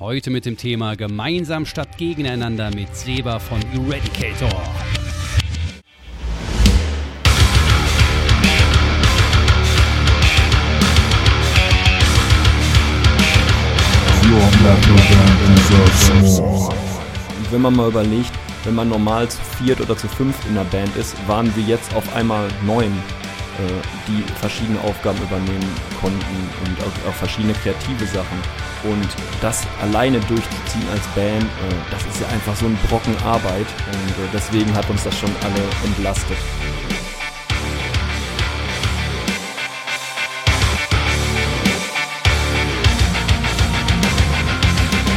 [0.00, 4.48] Heute mit dem Thema Gemeinsam statt gegeneinander mit Seba von Eradicator.
[17.50, 18.32] Wenn man mal überlegt,
[18.64, 21.94] wenn man normal zu viert oder zu fünft in der Band ist, waren wir jetzt
[21.94, 25.68] auf einmal neun, äh, die verschiedene Aufgaben übernehmen
[26.00, 26.18] konnten
[26.64, 28.69] und auch, auch, verschiedene kreative Sachen.
[28.82, 29.08] Und
[29.42, 34.10] das alleine durchzuziehen als Band, äh, das ist ja einfach so ein Brocken Arbeit und
[34.10, 36.38] äh, deswegen hat uns das schon alle entlastet.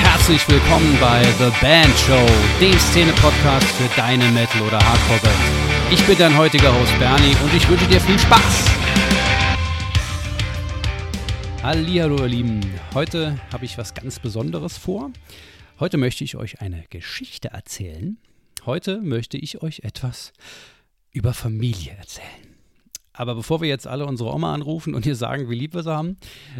[0.02, 2.26] Herzlich willkommen bei The Band Show,
[2.60, 5.36] dem Szene-Podcast für deine Metal- oder Hardcore-Band.
[5.92, 8.83] Ich bin dein heutiger Host Bernie und ich wünsche dir viel Spaß.
[11.64, 12.60] Hallo ihr Lieben,
[12.94, 15.14] heute habe ich was ganz Besonderes vor.
[15.80, 18.18] Heute möchte ich euch eine Geschichte erzählen.
[18.66, 20.34] Heute möchte ich euch etwas
[21.12, 22.58] über Familie erzählen.
[23.14, 25.96] Aber bevor wir jetzt alle unsere Oma anrufen und ihr sagen, wie lieb wir sie
[25.96, 26.18] haben,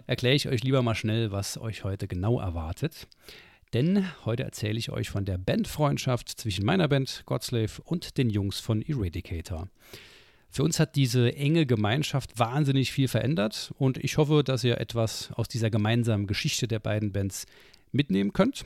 [0.08, 3.10] erkläre ich euch lieber mal schnell, was euch heute genau erwartet.
[3.74, 8.62] Denn heute erzähle ich euch von der Bandfreundschaft zwischen meiner Band Godslave und den Jungs
[8.62, 9.68] von Eradicator.
[10.54, 15.32] Für uns hat diese enge Gemeinschaft wahnsinnig viel verändert und ich hoffe, dass ihr etwas
[15.32, 17.48] aus dieser gemeinsamen Geschichte der beiden Bands
[17.92, 18.64] mitnehmen könnt.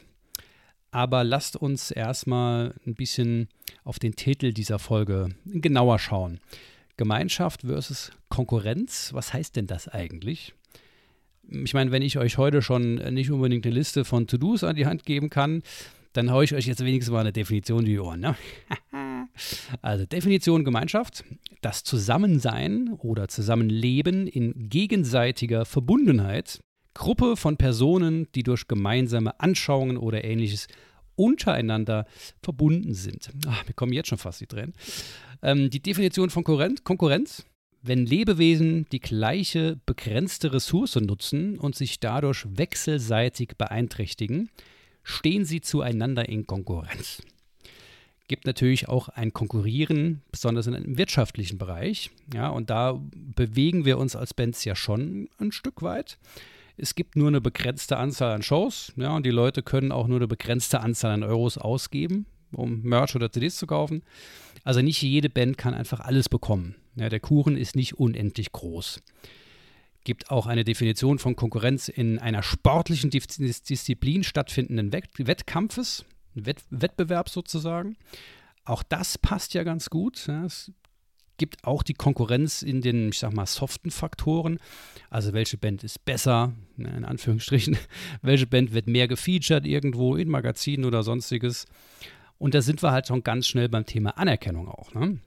[0.92, 3.48] Aber lasst uns erstmal ein bisschen
[3.86, 6.42] auf den Titel dieser Folge genauer schauen.
[6.98, 10.54] Gemeinschaft versus Konkurrenz, was heißt denn das eigentlich?
[11.50, 14.88] ich meine, wenn ich euch heute schon nicht unbedingt eine Liste von To-Dos an die
[14.88, 15.64] Hand geben kann,
[16.12, 18.20] dann haue ich euch jetzt wenigstens mal eine Definition in die Ohren.
[18.20, 18.36] Ne?
[19.82, 21.24] also Definition Gemeinschaft,
[21.62, 26.60] das Zusammensein oder Zusammenleben in gegenseitiger Verbundenheit,
[26.94, 30.68] Gruppe von Personen, die durch gemeinsame Anschauungen oder ähnliches
[31.16, 32.06] untereinander
[32.42, 33.30] verbunden sind.
[33.48, 34.74] Ach, wir kommen jetzt schon fast die Tränen.
[35.42, 37.46] Ähm, die Definition von Konkurrenz,
[37.82, 44.50] wenn Lebewesen die gleiche begrenzte Ressource nutzen und sich dadurch wechselseitig beeinträchtigen,
[45.04, 47.22] stehen sie zueinander in Konkurrenz.
[48.28, 52.12] Gibt natürlich auch ein Konkurrieren, besonders in einem wirtschaftlichen Bereich.
[52.34, 56.18] Ja, und da bewegen wir uns als Bands ja schon ein Stück weit.
[56.76, 60.18] Es gibt nur eine begrenzte Anzahl an Shows, ja, und die Leute können auch nur
[60.18, 64.04] eine begrenzte Anzahl an Euros ausgeben, um Merch oder CDs zu kaufen.
[64.64, 66.76] Also nicht jede Band kann einfach alles bekommen.
[66.96, 69.02] Ja, der Kuchen ist nicht unendlich groß.
[70.04, 76.06] Gibt auch eine Definition von Konkurrenz in einer sportlichen Disziplin stattfindenden Wettkampfes,
[76.46, 77.98] Wett Wettbewerb sozusagen.
[78.66, 80.28] Auch das passt ja ganz gut.
[80.28, 80.46] Ja.
[80.46, 80.72] Es
[81.38, 84.60] gibt auch die Konkurrenz in den, ich sag mal, soften Faktoren.
[85.10, 87.78] Also welche Band ist besser, ne, in Anführungsstrichen,
[88.22, 91.66] welche Band wird mehr gefeatured irgendwo in Magazinen oder sonstiges.
[92.38, 94.94] Und da sind wir halt schon ganz schnell beim Thema Anerkennung auch.
[94.94, 95.20] Ne?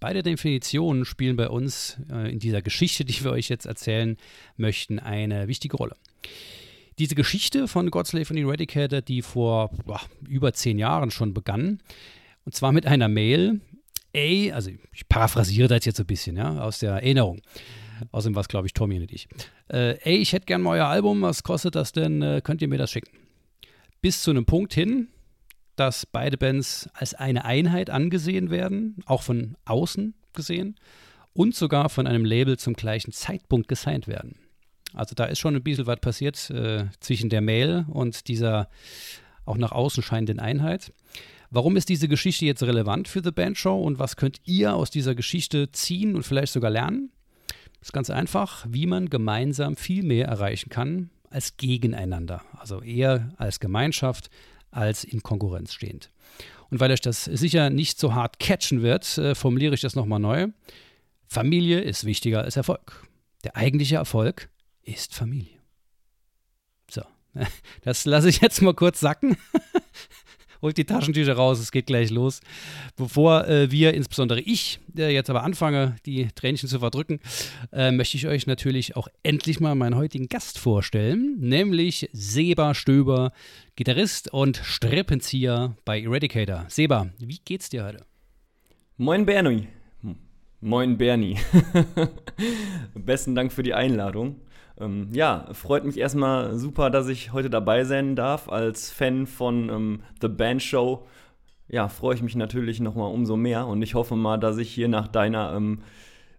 [0.00, 4.16] Beide Definitionen spielen bei uns äh, in dieser Geschichte, die wir euch jetzt erzählen
[4.56, 5.96] möchten, eine wichtige Rolle.
[6.98, 11.80] Diese Geschichte von Godslave und Eradicator, die vor boah, über zehn Jahren schon begann,
[12.44, 13.60] und zwar mit einer Mail,
[14.12, 17.40] ey, also ich paraphrasiere das jetzt ein bisschen, ja, aus der Erinnerung.
[18.10, 19.28] Außerdem war es, glaube ich, Tommy und ich.
[19.68, 22.22] Äh, ey, ich hätte gern mal euer Album, was kostet das denn?
[22.22, 23.10] Äh, könnt ihr mir das schicken?
[24.00, 25.08] Bis zu einem Punkt hin,
[25.76, 30.76] dass beide Bands als eine Einheit angesehen werden, auch von außen gesehen,
[31.32, 34.36] und sogar von einem Label zum gleichen Zeitpunkt gesigned werden.
[34.94, 38.68] Also da ist schon ein bisschen was passiert äh, zwischen der Mail und dieser
[39.44, 40.92] auch nach außen scheinenden Einheit.
[41.50, 44.90] Warum ist diese Geschichte jetzt relevant für The Band Show und was könnt ihr aus
[44.90, 47.10] dieser Geschichte ziehen und vielleicht sogar lernen?
[47.78, 52.42] Das ist ganz einfach, wie man gemeinsam viel mehr erreichen kann als gegeneinander.
[52.58, 54.30] Also eher als Gemeinschaft,
[54.70, 56.10] als in Konkurrenz stehend.
[56.70, 60.20] Und weil euch das sicher nicht so hart catchen wird, äh, formuliere ich das nochmal
[60.20, 60.48] neu.
[61.26, 63.06] Familie ist wichtiger als Erfolg.
[63.44, 64.50] Der eigentliche Erfolg
[64.88, 65.58] ist Familie.
[66.90, 67.02] So,
[67.82, 69.36] das lasse ich jetzt mal kurz sacken.
[70.62, 72.40] holt die Taschentücher raus, es geht gleich los.
[72.96, 77.20] Bevor äh, wir, insbesondere ich, äh, jetzt aber anfange, die Tränchen zu verdrücken,
[77.72, 83.32] äh, möchte ich euch natürlich auch endlich mal meinen heutigen Gast vorstellen, nämlich Seba Stöber,
[83.76, 86.66] Gitarrist und Strippenzieher bei Eradicator.
[86.68, 88.04] Seba, wie geht's dir heute?
[88.96, 89.68] Moin Bernie.
[90.60, 91.38] Moin Bernie.
[92.94, 94.40] Besten Dank für die Einladung.
[94.80, 98.48] Ähm, ja, freut mich erstmal super, dass ich heute dabei sein darf.
[98.48, 101.06] Als Fan von ähm, The Band Show,
[101.68, 104.88] ja, freue ich mich natürlich nochmal umso mehr und ich hoffe mal, dass ich hier
[104.88, 105.80] nach deiner ähm,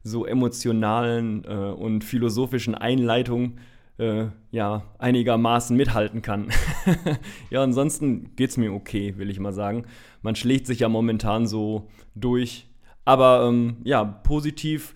[0.03, 3.57] so emotionalen äh, und philosophischen Einleitung
[3.97, 6.49] äh, ja, einigermaßen mithalten kann.
[7.49, 9.85] ja, ansonsten geht es mir okay, will ich mal sagen.
[10.21, 12.67] Man schlägt sich ja momentan so durch.
[13.03, 14.93] Aber ähm, ja, positiv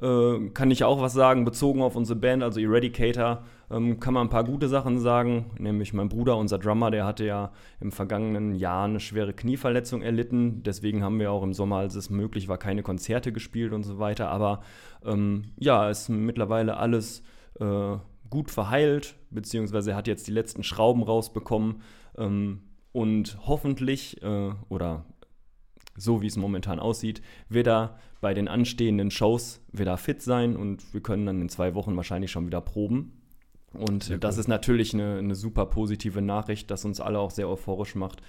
[0.00, 4.26] äh, kann ich auch was sagen, bezogen auf unsere Band, also Eradicator, ähm, kann man
[4.26, 5.50] ein paar gute Sachen sagen.
[5.58, 10.62] Nämlich mein Bruder, unser Drummer, der hatte ja im vergangenen Jahr eine schwere Knieverletzung erlitten.
[10.62, 13.98] Deswegen haben wir auch im Sommer, als es möglich war, keine Konzerte gespielt und so
[13.98, 14.28] weiter.
[14.28, 14.60] Aber
[15.04, 17.22] ähm, ja, ist mittlerweile alles
[17.58, 17.96] äh,
[18.28, 21.82] gut verheilt, beziehungsweise er hat jetzt die letzten Schrauben rausbekommen.
[22.18, 22.60] Ähm,
[22.92, 25.04] und hoffentlich, äh, oder
[25.96, 30.92] so wie es momentan aussieht, wird er bei den anstehenden Shows wieder fit sein und
[30.92, 33.12] wir können dann in zwei Wochen wahrscheinlich schon wieder proben.
[33.72, 34.40] Und sehr das cool.
[34.40, 38.22] ist natürlich eine, eine, super positive Nachricht, das uns alle auch sehr euphorisch macht.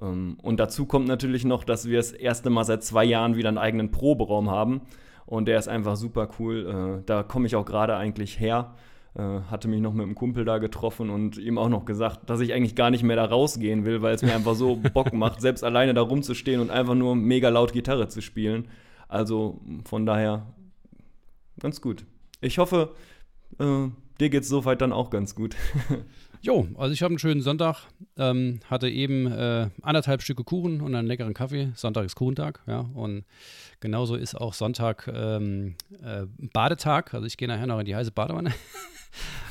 [0.00, 3.48] Ähm, und dazu kommt natürlich noch, dass wir das erste Mal seit zwei Jahren wieder
[3.48, 4.82] einen eigenen Proberaum haben.
[5.26, 7.00] Und der ist einfach super cool.
[7.00, 8.74] Äh, da komme ich auch gerade eigentlich her.
[9.14, 12.40] Äh, hatte mich noch mit einem Kumpel da getroffen und ihm auch noch gesagt, dass
[12.40, 15.40] ich eigentlich gar nicht mehr da rausgehen will, weil es mir einfach so Bock macht,
[15.40, 18.68] selbst alleine da rumzustehen und einfach nur mega laut Gitarre zu spielen.
[19.08, 20.46] Also von daher
[21.58, 22.04] ganz gut.
[22.40, 22.94] Ich hoffe,
[23.58, 23.88] äh,
[24.20, 25.56] dir geht es soweit dann auch ganz gut.
[26.42, 27.86] Jo, also ich habe einen schönen Sonntag.
[28.16, 31.70] Ähm, hatte eben äh, anderthalb Stücke Kuchen und einen leckeren Kaffee.
[31.74, 32.80] Sonntag ist Kuchentag, ja.
[32.94, 33.24] Und
[33.80, 36.24] genauso ist auch Sonntag ähm, äh,
[36.54, 37.12] Badetag.
[37.12, 38.54] Also ich gehe nachher noch in die heiße Badewanne.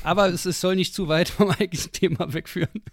[0.04, 2.84] Aber es, es soll nicht zu weit vom eigentlichen Thema wegführen.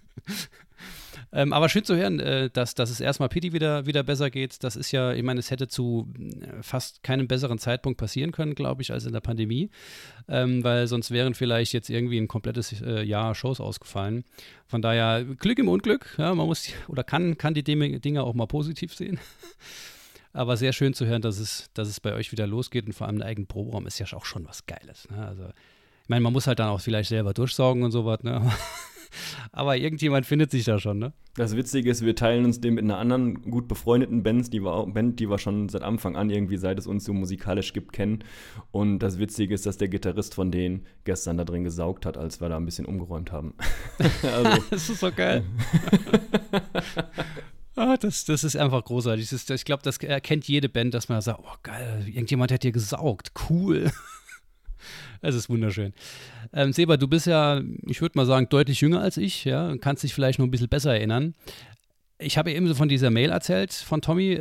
[1.33, 4.63] Ähm, aber schön zu hören, äh, dass, dass es erstmal Pity wieder, wieder besser geht.
[4.63, 8.55] Das ist ja, ich meine, es hätte zu äh, fast keinem besseren Zeitpunkt passieren können,
[8.55, 9.71] glaube ich, als in der Pandemie.
[10.29, 14.25] Ähm, weil sonst wären vielleicht jetzt irgendwie ein komplettes äh, Jahr Shows ausgefallen.
[14.67, 16.15] Von daher Glück im Unglück.
[16.17, 19.19] Ja, man muss oder kann, kann die Dinge auch mal positiv sehen.
[20.33, 23.07] Aber sehr schön zu hören, dass es, dass es bei euch wieder losgeht und vor
[23.07, 25.09] allem der eigene Proberaum ist ja auch schon was Geiles.
[25.11, 25.27] Ne?
[25.27, 25.45] Also,
[26.07, 28.23] ich meine, man muss halt dann auch vielleicht selber durchsaugen und sowas.
[28.23, 28.41] Ne?
[29.51, 31.13] Aber irgendjemand findet sich da schon, ne?
[31.35, 34.73] Das Witzige ist, wir teilen uns dem mit einer anderen gut befreundeten Band, die wir,
[34.73, 37.93] auch, Band, die wir schon seit Anfang an irgendwie, seit es uns so musikalisch gibt,
[37.93, 38.23] kennen.
[38.71, 42.41] Und das Witzige ist, dass der Gitarrist von denen gestern da drin gesaugt hat, als
[42.41, 43.55] wir da ein bisschen umgeräumt haben.
[44.23, 44.63] also.
[44.71, 45.43] das ist so geil.
[47.75, 49.29] Ah, das, das ist einfach großartig.
[49.29, 52.63] Das ist, ich glaube, das erkennt jede Band, dass man sagt, oh geil, irgendjemand hat
[52.63, 53.91] hier gesaugt, cool.
[55.21, 55.93] Es ist wunderschön.
[56.53, 59.81] Ähm, Seba, du bist ja, ich würde mal sagen, deutlich jünger als ich, ja, und
[59.81, 61.35] kannst dich vielleicht noch ein bisschen besser erinnern.
[62.19, 64.41] Ich habe eben so von dieser Mail erzählt von Tommy.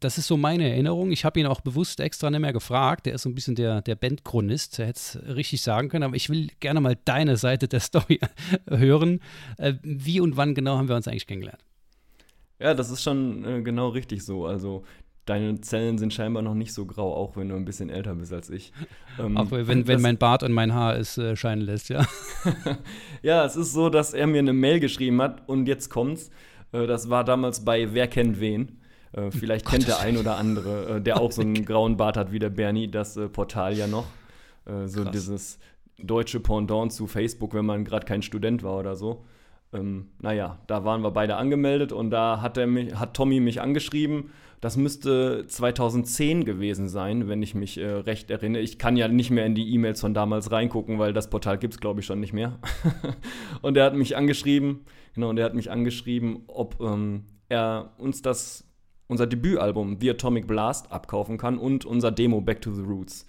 [0.00, 1.12] Das ist so meine Erinnerung.
[1.12, 3.06] Ich habe ihn auch bewusst extra nicht mehr gefragt.
[3.06, 4.76] Der ist so ein bisschen der, der Bandchronist.
[4.76, 6.04] Der hätte es richtig sagen können.
[6.04, 8.20] Aber ich will gerne mal deine Seite der Story
[8.68, 9.20] hören.
[9.56, 11.64] Äh, wie und wann genau haben wir uns eigentlich kennengelernt?
[12.58, 14.44] Ja, das ist schon äh, genau richtig so.
[14.44, 14.84] Also
[15.26, 18.32] deine Zellen sind scheinbar noch nicht so grau, auch wenn du ein bisschen älter bist
[18.32, 18.72] als ich.
[19.18, 22.06] Ähm, auch wenn, wenn mein Bart und mein Haar es äh, scheinen lässt, ja.
[23.22, 26.30] ja, es ist so, dass er mir eine Mail geschrieben hat und jetzt kommt's.
[26.72, 28.78] Äh, das war damals bei Wer kennt wen.
[29.12, 32.32] Äh, vielleicht kennt der ein oder andere, äh, der auch so einen grauen Bart hat
[32.32, 34.06] wie der Bernie, das äh, Portal ja noch.
[34.64, 35.12] Äh, so Krass.
[35.12, 35.58] dieses
[35.98, 39.24] deutsche Pendant zu Facebook, wenn man gerade kein Student war oder so.
[39.76, 43.60] Ähm, naja, da waren wir beide angemeldet und da hat, er mich, hat Tommy mich
[43.60, 44.30] angeschrieben
[44.60, 48.62] das müsste 2010 gewesen sein, wenn ich mich äh, recht erinnere.
[48.62, 51.74] Ich kann ja nicht mehr in die E-Mails von damals reingucken, weil das Portal gibt
[51.74, 52.58] es, glaube ich, schon nicht mehr.
[53.62, 54.80] und er hat mich angeschrieben,
[55.14, 58.64] genau, und er hat mich angeschrieben, ob ähm, er uns das,
[59.08, 63.26] unser Debütalbum The Atomic Blast abkaufen kann und unser Demo Back to the Roots.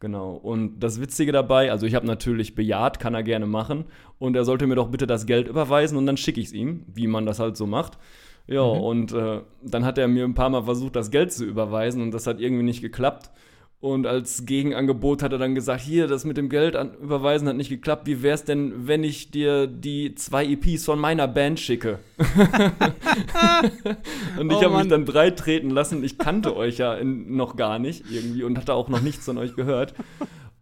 [0.00, 0.32] Genau.
[0.32, 3.84] Und das Witzige dabei, also ich habe natürlich bejaht, kann er gerne machen.
[4.18, 6.84] Und er sollte mir doch bitte das Geld überweisen und dann schicke ich es ihm,
[6.92, 7.98] wie man das halt so macht.
[8.46, 8.80] Ja, mhm.
[8.80, 12.12] und äh, dann hat er mir ein paar Mal versucht, das Geld zu überweisen und
[12.12, 13.30] das hat irgendwie nicht geklappt.
[13.82, 17.56] Und als Gegenangebot hat er dann gesagt, hier, das mit dem Geld an überweisen hat
[17.56, 18.06] nicht geklappt.
[18.06, 21.98] Wie wäre es denn, wenn ich dir die zwei EPs von meiner Band schicke?
[24.38, 26.04] und ich oh, habe mich dann breit treten lassen.
[26.04, 29.38] Ich kannte euch ja in, noch gar nicht irgendwie und hatte auch noch nichts von
[29.38, 29.94] euch gehört.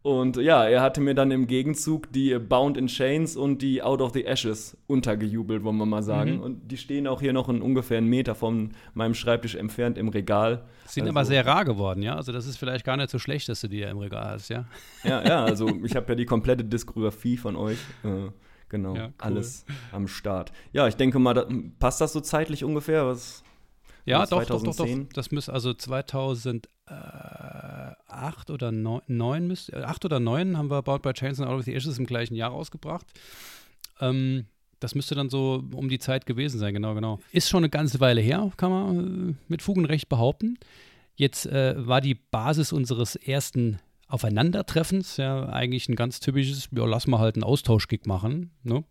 [0.03, 4.01] Und ja, er hatte mir dann im Gegenzug die Bound in Chains und die Out
[4.01, 6.37] of the Ashes untergejubelt, wollen wir mal sagen.
[6.37, 6.41] Mhm.
[6.41, 10.09] Und die stehen auch hier noch in ungefähr einen Meter von meinem Schreibtisch entfernt im
[10.09, 10.65] Regal.
[10.87, 12.15] Sind also, aber sehr rar geworden, ja?
[12.15, 14.49] Also das ist vielleicht gar nicht so schlecht, dass du die ja im Regal hast,
[14.51, 14.67] ja?
[15.03, 17.79] Ja, ja, also ich habe ja die komplette Diskografie von euch.
[18.05, 18.31] Äh,
[18.69, 19.13] genau, ja, cool.
[19.19, 20.53] alles am Start.
[20.73, 21.47] Ja, ich denke mal, da,
[21.81, 23.05] passt das so zeitlich ungefähr?
[23.05, 23.43] Was,
[24.05, 24.89] ja, doch, doch, doch, doch.
[25.13, 25.75] Das müsste also
[26.89, 27.79] 2000
[28.19, 31.49] acht oder neun, neun müsste, äh, acht oder neun haben wir About by Chains and
[31.49, 33.07] Out of the Ashes im gleichen Jahr rausgebracht.
[34.01, 34.47] Ähm,
[34.81, 37.19] das müsste dann so um die Zeit gewesen sein, genau, genau.
[37.33, 40.59] Ist schon eine ganze Weile her, kann man äh, mit Fug und Recht behaupten.
[41.17, 47.07] Jetzt äh, war die Basis unseres ersten Aufeinandertreffens, ja, eigentlich ein ganz typisches, ja, lass
[47.07, 48.53] mal halt einen Austauschgig machen.
[48.63, 48.85] Ne?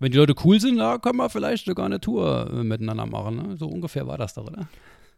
[0.00, 3.36] Wenn die Leute cool sind, da können wir vielleicht sogar eine Tour äh, miteinander machen.
[3.36, 3.56] Ne?
[3.56, 4.68] So ungefähr war das doch, oder?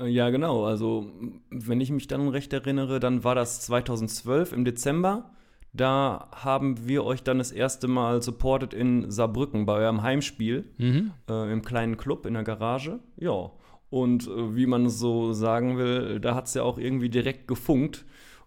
[0.01, 0.65] Äh, ja, genau.
[0.65, 1.11] Also,
[1.51, 5.31] wenn ich mich dann recht erinnere, dann war das 2012 im Dezember.
[5.73, 11.13] Da haben wir euch dann das erste Mal supported in Saarbrücken bei eurem Heimspiel mhm.
[11.31, 13.01] äh, im kleinen Club in der Garage.
[13.17, 13.53] Ja.
[13.89, 18.05] Und äh, wie man so sagen will, da hat es ja auch irgendwie direkt gefunkt.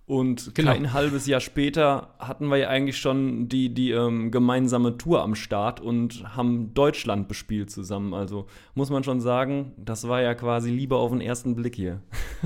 [0.07, 0.71] Und genau.
[0.71, 5.33] kein halbes Jahr später hatten wir ja eigentlich schon die, die ähm, gemeinsame Tour am
[5.33, 8.13] Start und haben Deutschland bespielt zusammen.
[8.13, 8.45] Also
[8.75, 12.01] muss man schon sagen, das war ja quasi lieber auf den ersten Blick hier.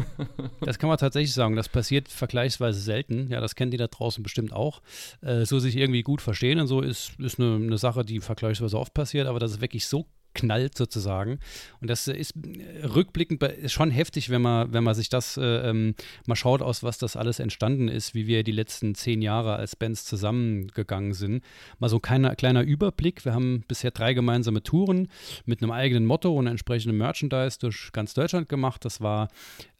[0.62, 1.58] das kann man tatsächlich sagen.
[1.58, 3.28] Das passiert vergleichsweise selten.
[3.30, 4.82] Ja, das kennt ihr da draußen bestimmt auch.
[5.20, 8.80] Äh, so sich irgendwie gut verstehen und so ist, ist eine, eine Sache, die vergleichsweise
[8.80, 10.06] oft passiert, aber das ist wirklich so
[10.40, 11.40] knallt sozusagen.
[11.82, 15.70] Und das ist äh, rückblickend ist schon heftig, wenn man, wenn man sich das äh,
[15.70, 19.56] ähm, mal schaut, aus was das alles entstanden ist, wie wir die letzten zehn Jahre
[19.56, 21.44] als Bands zusammengegangen sind.
[21.80, 23.26] Mal so ein kleiner, kleiner Überblick.
[23.26, 25.10] Wir haben bisher drei gemeinsame Touren
[25.46, 28.86] mit einem eigenen Motto und entsprechendem Merchandise durch ganz Deutschland gemacht.
[28.86, 29.28] Das war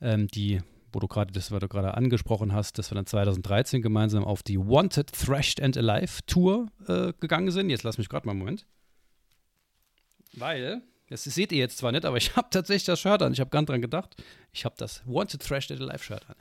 [0.02, 0.60] ähm, die
[0.92, 4.42] wo du gerade das, was du gerade angesprochen hast, dass wir dann 2013 gemeinsam auf
[4.42, 7.70] die Wanted, Thrashed and Alive Tour äh, gegangen sind.
[7.70, 8.66] Jetzt lass mich gerade mal einen Moment.
[10.34, 13.34] Weil, das seht ihr jetzt zwar nicht, aber ich habe tatsächlich das Shirt an.
[13.34, 14.16] Ich habe gar nicht dran gedacht.
[14.52, 16.36] Ich habe das Wanted Thrash Dead Alive Shirt an.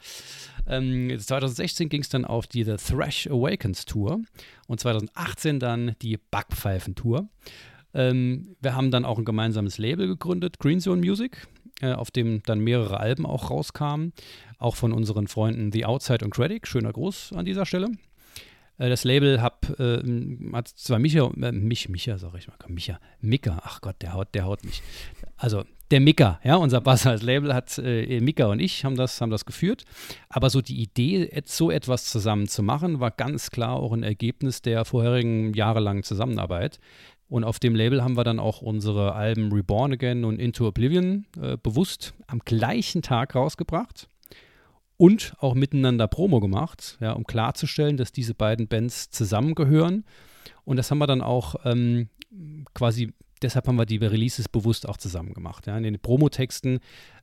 [0.66, 4.23] Ähm, 2016 ging es dann auf die The Thrash Awakens Tour
[4.66, 7.28] und 2018 dann die Backpfeifen Tour.
[7.95, 11.47] Ähm, wir haben dann auch ein gemeinsames Label gegründet, Green Zone Music,
[11.80, 14.12] äh, auf dem dann mehrere Alben auch rauskamen.
[14.59, 16.66] Auch von unseren Freunden The Outside und Credit.
[16.66, 17.88] Schöner Gruß an dieser Stelle.
[18.78, 20.02] Äh, das Label hab, äh,
[20.52, 24.35] hat zwar Micha, äh, mich, Micha, sag ich mal, Micha, Mika, ach Gott, der haut,
[24.35, 24.82] der haut mich.
[25.37, 29.20] Also der Mika, ja, unser Bass als Label hat äh, Mika und ich haben das,
[29.20, 29.85] haben das geführt.
[30.28, 34.61] Aber so die Idee, so etwas zusammen zu machen, war ganz klar auch ein Ergebnis
[34.62, 36.78] der vorherigen jahrelangen Zusammenarbeit.
[37.28, 41.26] Und auf dem Label haben wir dann auch unsere Alben Reborn Again und Into Oblivion
[41.40, 44.08] äh, bewusst am gleichen Tag rausgebracht
[44.98, 50.04] und auch miteinander Promo gemacht, ja, um klarzustellen, dass diese beiden Bands zusammengehören.
[50.64, 52.08] Und das haben wir dann auch ähm,
[52.74, 55.66] quasi, deshalb haben wir die Releases bewusst auch zusammen gemacht.
[55.66, 55.76] Ja.
[55.76, 56.80] In den Promotexten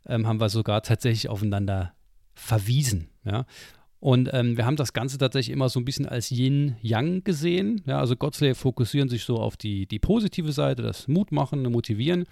[0.07, 1.93] ähm, haben wir sogar tatsächlich aufeinander
[2.33, 3.09] verwiesen.
[3.25, 3.45] Ja.
[3.99, 7.81] Und ähm, wir haben das Ganze tatsächlich immer so ein bisschen als Yin-Yang gesehen.
[7.87, 12.25] Ja, also Godsley fokussieren sich so auf die, die positive Seite, das Mutmachen, Motivieren.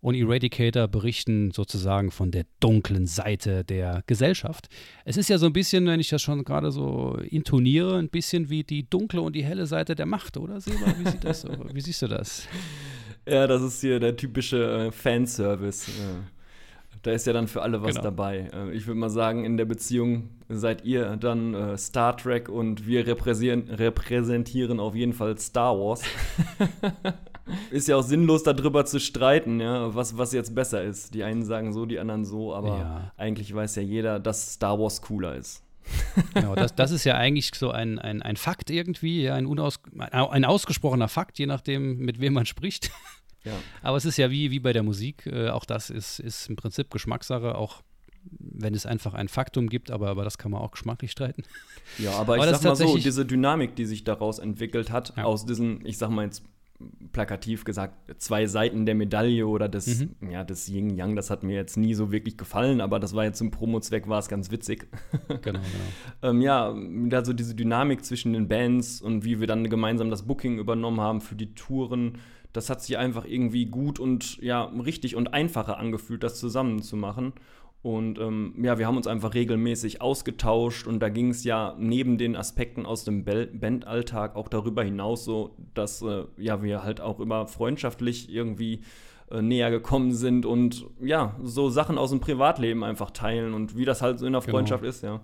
[0.00, 4.68] Und Eradicator berichten sozusagen von der dunklen Seite der Gesellschaft.
[5.04, 8.48] Es ist ja so ein bisschen, wenn ich das schon gerade so intoniere, ein bisschen
[8.48, 10.94] wie die dunkle und die helle Seite der Macht, oder Seba?
[10.98, 12.46] Wie, sieht das, wie siehst du das?
[13.28, 15.88] Ja, das ist hier der typische äh, Fanservice.
[15.88, 16.24] Ja.
[17.02, 18.04] Da ist ja dann für alle was genau.
[18.04, 18.48] dabei.
[18.52, 22.86] Äh, ich würde mal sagen, in der Beziehung seid ihr dann äh, Star Trek und
[22.86, 26.02] wir repräsentieren auf jeden Fall Star Wars.
[27.70, 31.14] ist ja auch sinnlos, darüber zu streiten, ja, was, was jetzt besser ist.
[31.14, 33.12] Die einen sagen so, die anderen so, aber ja.
[33.16, 35.62] eigentlich weiß ja jeder, dass Star Wars cooler ist.
[36.34, 39.80] genau, das, das ist ja eigentlich so ein, ein, ein Fakt irgendwie, ja, ein, unaus,
[39.98, 42.90] ein ausgesprochener Fakt, je nachdem, mit wem man spricht.
[43.44, 43.52] Ja.
[43.82, 46.56] Aber es ist ja wie, wie bei der Musik, äh, auch das ist, ist im
[46.56, 47.82] Prinzip Geschmackssache, auch
[48.30, 51.44] wenn es einfach ein Faktum gibt, aber, aber das kann man auch geschmacklich streiten.
[51.98, 55.24] Ja, aber, aber ich sag mal so, diese Dynamik, die sich daraus entwickelt hat, ja.
[55.24, 56.42] aus diesen, ich sag mal jetzt
[57.12, 60.30] plakativ gesagt, zwei Seiten der Medaille oder des, mhm.
[60.30, 63.38] ja, des Yin-Yang, das hat mir jetzt nie so wirklich gefallen, aber das war jetzt
[63.38, 64.86] zum Promo-Zweck, war es ganz witzig.
[65.28, 65.60] Genau, genau.
[66.22, 66.74] ähm, ja,
[67.12, 71.20] also diese Dynamik zwischen den Bands und wie wir dann gemeinsam das Booking übernommen haben
[71.20, 72.18] für die Touren,
[72.52, 76.96] das hat sich einfach irgendwie gut und ja, richtig und einfacher angefühlt, das zusammen zu
[76.96, 77.32] machen.
[77.80, 82.18] Und ähm, ja, wir haben uns einfach regelmäßig ausgetauscht und da ging es ja neben
[82.18, 87.20] den Aspekten aus dem Bandalltag auch darüber hinaus so, dass äh, ja, wir halt auch
[87.20, 88.80] immer freundschaftlich irgendwie
[89.30, 93.84] äh, näher gekommen sind und ja, so Sachen aus dem Privatleben einfach teilen und wie
[93.84, 94.52] das halt so in der genau.
[94.56, 94.90] Freundschaft genau.
[94.90, 95.20] ist, ja.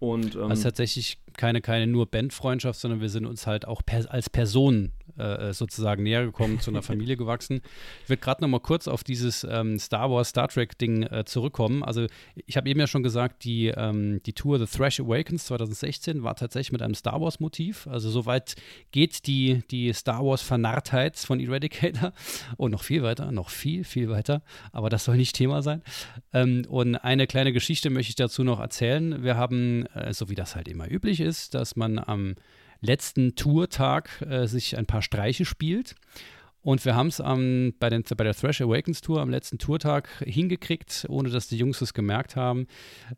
[0.00, 4.10] Und, ähm, also tatsächlich keine, keine nur Bandfreundschaft, sondern wir sind uns halt auch per,
[4.12, 7.60] als Personen äh, sozusagen näher gekommen, zu einer Familie gewachsen.
[8.02, 11.82] Ich würde gerade noch mal kurz auf dieses ähm, Star Wars, Star Trek-Ding äh, zurückkommen.
[11.82, 12.06] Also
[12.46, 16.36] ich habe eben ja schon gesagt, die, ähm, die Tour The Thrash Awakens 2016 war
[16.36, 17.86] tatsächlich mit einem Star Wars-Motiv.
[17.86, 18.54] Also soweit
[18.90, 22.12] geht die, die Star Wars-Vernarrtheit von Eradicator
[22.56, 24.42] und noch viel weiter, noch viel, viel weiter.
[24.72, 25.82] Aber das soll nicht Thema sein.
[26.32, 29.22] Ähm, und eine kleine Geschichte möchte ich dazu noch erzählen.
[29.22, 32.34] Wir haben, äh, so wie das halt immer üblich ist, dass man am
[32.84, 35.94] letzten Tourtag äh, sich ein paar Streiche spielt.
[36.62, 41.28] Und wir haben es bei, bei der Thrash Awakens Tour am letzten Tourtag hingekriegt, ohne
[41.28, 42.68] dass die Jungs es gemerkt haben.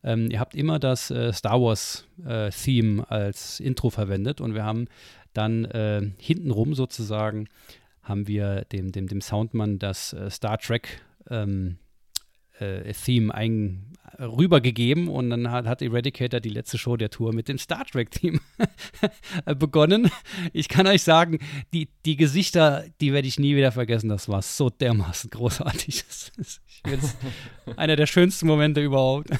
[0.03, 2.51] Ähm, ihr habt immer das äh, Star Wars äh,
[3.09, 4.89] als Intro verwendet und wir haben
[5.33, 7.49] dann äh, hintenrum sozusagen
[8.03, 11.79] haben wir dem, dem, dem Soundmann das äh, Star Trek ähm,
[12.59, 17.49] äh, Theme ein, rübergegeben und dann hat, hat Eradicator die letzte Show der Tour mit
[17.49, 18.41] dem Star Trek-Team
[19.59, 20.11] begonnen.
[20.53, 21.39] Ich kann euch sagen,
[21.75, 24.09] die, die Gesichter, die werde ich nie wieder vergessen.
[24.09, 26.05] Das war so dermaßen großartig.
[26.83, 27.17] Das ist
[27.77, 29.31] einer der schönsten Momente überhaupt.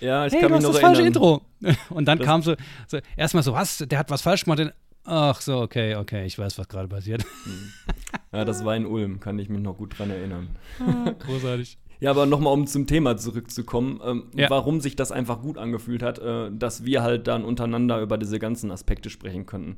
[0.00, 1.02] Ja, ich hey, kann du mich hast noch das falsche.
[1.02, 1.42] Intro.
[1.90, 2.56] Und dann Das- kam so,
[2.88, 3.78] so erstmal so, was?
[3.78, 4.72] Der hat was falsch gemacht.
[5.04, 7.24] Ach so, okay, okay, ich weiß, was gerade passiert.
[8.32, 10.48] Ja, das war in Ulm, kann ich mich noch gut dran erinnern.
[11.26, 11.78] Großartig.
[12.02, 14.50] Ja, aber nochmal, um zum Thema zurückzukommen, ähm, Ja.
[14.50, 18.40] warum sich das einfach gut angefühlt hat, äh, dass wir halt dann untereinander über diese
[18.40, 19.76] ganzen Aspekte sprechen könnten.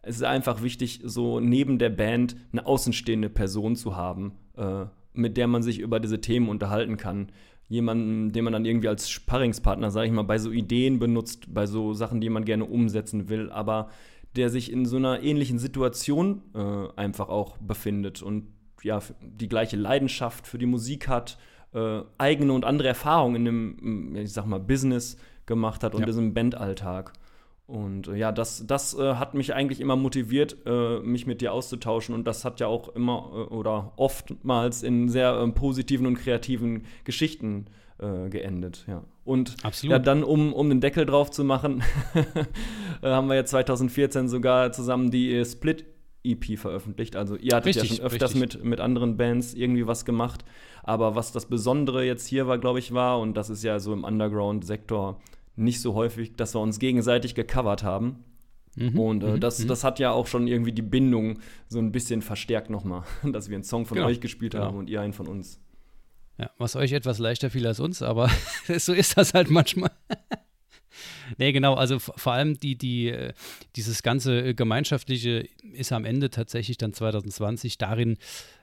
[0.00, 5.36] Es ist einfach wichtig, so neben der Band eine außenstehende Person zu haben, äh, mit
[5.36, 7.32] der man sich über diese Themen unterhalten kann.
[7.68, 11.66] Jemanden, den man dann irgendwie als Sparringspartner, sage ich mal, bei so Ideen benutzt, bei
[11.66, 13.88] so Sachen, die man gerne umsetzen will, aber
[14.36, 18.46] der sich in so einer ähnlichen Situation äh, einfach auch befindet und
[18.84, 21.36] ja, die gleiche Leidenschaft für die Musik hat,
[21.74, 23.76] äh, eigene und andere Erfahrungen in dem,
[24.12, 25.16] mm, ich sag mal, Business
[25.46, 26.06] gemacht hat und Ja.
[26.06, 27.12] diesem Bandalltag.
[27.66, 31.52] Und äh, ja, das, das äh, hat mich eigentlich immer motiviert, äh, mich mit dir
[31.52, 32.14] auszutauschen.
[32.14, 36.84] Und das hat ja auch immer äh, oder oftmals in sehr ähm, positiven und kreativen
[37.04, 37.66] Geschichten
[37.98, 38.84] äh, geendet.
[38.86, 39.02] Ja.
[39.24, 39.92] Und Absolut.
[39.92, 41.82] ja, dann, um, um den Deckel drauf zu machen,
[43.02, 45.44] haben wir ja 2014 sogar zusammen die äh,
[46.24, 47.16] Split-EP veröffentlicht.
[47.16, 48.54] Also ihr hattet Richtig, ja schon öfters richtig.
[48.62, 50.44] mit, mit anderen Bands irgendwie was gemacht.
[50.82, 53.92] Aber was das Besondere jetzt hier war, glaube ich, war, und das ist ja so
[53.92, 55.20] im Underground-Sektor
[55.56, 58.24] nicht so häufig, dass wir uns gegenseitig gecovert haben.
[58.76, 59.68] Mhm, Und äh, mhm, das, mhm.
[59.68, 61.38] das hat ja auch schon irgendwie die Bindung
[61.68, 64.64] so ein bisschen verstärkt nochmal, dass wir einen Song von Genau, euch gespielt genau.
[64.64, 65.60] haben und ihr einen von uns.
[66.38, 68.28] Ja, was euch etwas leichter fiel als uns, aber
[68.78, 69.92] so ist das halt manchmal.
[71.38, 73.32] nee, genau, also vor allem die, die, äh,
[73.76, 78.16] dieses ganze äh, Gemeinschaftliche ist am Ende tatsächlich dann 2020 darin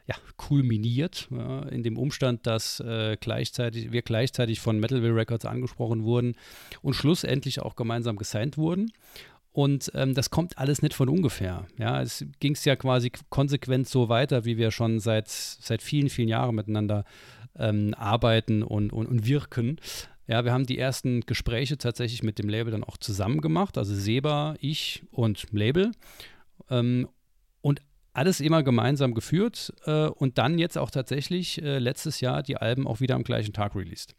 [0.08, 6.04] ja, kulminiert, ja, in dem Umstand, dass äh, gleichzeitig, wir gleichzeitig von Metalville Records angesprochen
[6.04, 6.36] wurden
[6.82, 8.92] und schlussendlich auch gemeinsam gesigned wurden.
[9.54, 11.68] Und ähm, das kommt alles nicht von ungefähr.
[11.78, 16.10] Ja, es ging es ja quasi konsequent so weiter, wie wir schon seit, seit vielen,
[16.10, 17.04] vielen Jahren miteinander
[17.58, 19.78] ähm, arbeiten und, und, und wirken.
[20.32, 23.94] Ja, wir haben die ersten Gespräche tatsächlich mit dem Label dann auch zusammen gemacht, also
[23.94, 25.92] Seba, ich und Label.
[26.70, 27.10] Ähm,
[27.60, 27.82] und
[28.14, 32.88] alles immer gemeinsam geführt äh, und dann jetzt auch tatsächlich äh, letztes Jahr die Alben
[32.88, 34.16] auch wieder am gleichen Tag released.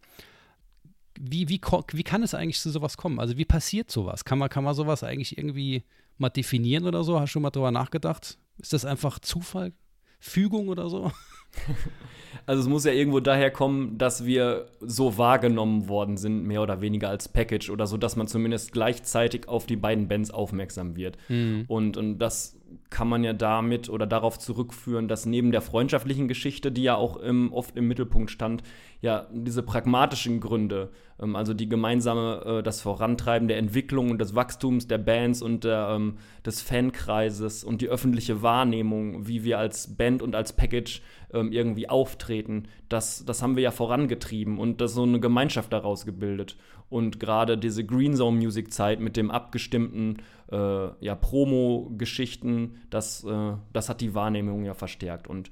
[1.18, 3.18] Wie, wie, wie kann es eigentlich zu sowas kommen?
[3.18, 4.26] Also wie passiert sowas?
[4.26, 5.82] Kann man, kann man sowas eigentlich irgendwie
[6.18, 7.20] mal definieren oder so?
[7.20, 8.36] Hast du schon mal drüber nachgedacht?
[8.58, 9.72] Ist das einfach Zufall?
[10.20, 11.10] Fügung oder so?
[12.44, 16.80] Also es muss ja irgendwo daher kommen, dass wir so wahrgenommen worden sind, mehr oder
[16.80, 21.18] weniger als Package oder so, dass man zumindest gleichzeitig auf die beiden Bands aufmerksam wird.
[21.68, 22.56] Und, und das
[22.90, 27.16] kann man ja damit oder darauf zurückführen, dass neben der freundschaftlichen Geschichte, die ja auch
[27.16, 28.62] im, oft im Mittelpunkt stand,
[29.00, 34.34] ja diese pragmatischen Gründe, ähm, also die gemeinsame, äh, das Vorantreiben der Entwicklung und des
[34.34, 39.96] Wachstums der Bands und der, ähm, des Fankreises und die öffentliche Wahrnehmung, wie wir als
[39.96, 44.94] Band und als Package ähm, irgendwie auftreten, das, das haben wir ja vorangetrieben und das
[44.94, 46.56] so eine Gemeinschaft daraus gebildet.
[46.92, 50.18] Und gerade diese Green Zone Music Zeit mit dem abgestimmten
[50.50, 55.26] äh, ja, Promo-Geschichten, das, äh, das hat die Wahrnehmung ja verstärkt.
[55.28, 55.50] Und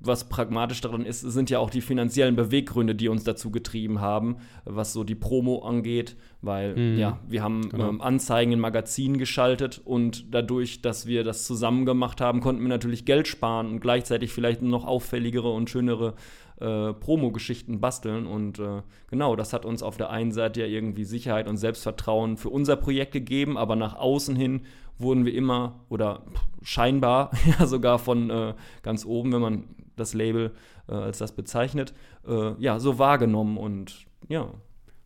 [0.00, 4.36] was pragmatisch daran ist, sind ja auch die finanziellen Beweggründe, die uns dazu getrieben haben,
[4.64, 6.98] was so die Promo angeht, weil Mhm.
[6.98, 7.88] ja, wir haben Genau.
[7.88, 12.68] ähm, Anzeigen in Magazinen geschaltet und dadurch, dass wir das zusammen gemacht haben, konnten wir
[12.68, 16.14] natürlich Geld sparen und gleichzeitig vielleicht noch auffälligere und schönere
[16.60, 18.26] äh, Promo-Geschichten basteln.
[18.26, 22.36] Und äh, genau, das hat uns auf der einen Seite ja irgendwie Sicherheit und Selbstvertrauen
[22.36, 24.62] für unser Projekt gegeben, aber nach außen hin
[24.98, 26.22] wurden wir immer oder
[26.62, 29.64] scheinbar ja sogar von äh, ganz oben, wenn man
[29.96, 30.52] das Label
[30.88, 31.94] äh, als das bezeichnet,
[32.26, 34.50] äh, ja, so wahrgenommen und ja.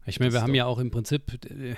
[0.04, 1.74] Ich meine, wir haben ja auch im Prinzip äh,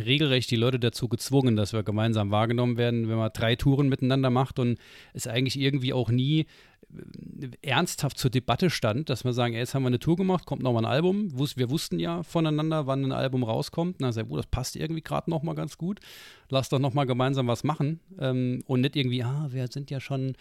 [0.00, 4.30] regelrecht die Leute dazu gezwungen, dass wir gemeinsam wahrgenommen werden, wenn man drei Touren miteinander
[4.30, 4.78] macht und
[5.12, 6.46] es eigentlich irgendwie auch nie
[7.62, 10.62] ernsthaft zur Debatte stand, dass wir sagen, ey, jetzt haben wir eine Tour gemacht, kommt
[10.62, 11.32] nochmal ein Album.
[11.56, 14.00] Wir wussten ja voneinander, wann ein Album rauskommt.
[14.00, 16.00] Sagen wir, oh, das passt irgendwie gerade nochmal ganz gut.
[16.48, 18.00] Lass doch nochmal gemeinsam was machen.
[18.18, 20.36] Ähm, und nicht irgendwie, ah, wir sind ja schon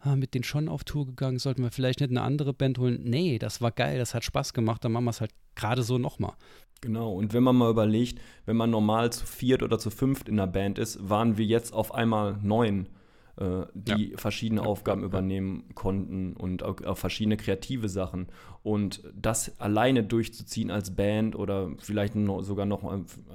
[0.00, 3.00] ah, mit denen schon auf Tour gegangen, sollten wir vielleicht nicht eine andere Band holen.
[3.02, 5.98] Nee, das war geil, das hat Spaß gemacht, dann machen wir es halt gerade so
[5.98, 6.34] nochmal.
[6.80, 10.36] Genau, und wenn man mal überlegt, wenn man normal zu viert oder zu fünft in
[10.36, 12.88] der Band ist, waren wir jetzt auf einmal neun,
[13.36, 14.16] die ja.
[14.16, 15.06] verschiedene Aufgaben ja.
[15.08, 18.28] übernehmen konnten und auch, auch, verschiedene kreative Sachen.
[18.62, 22.84] Und das alleine durchzuziehen als Band oder vielleicht noch, sogar noch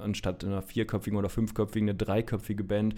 [0.00, 2.94] anstatt einer vierköpfigen oder fünfköpfigen eine dreiköpfige Band,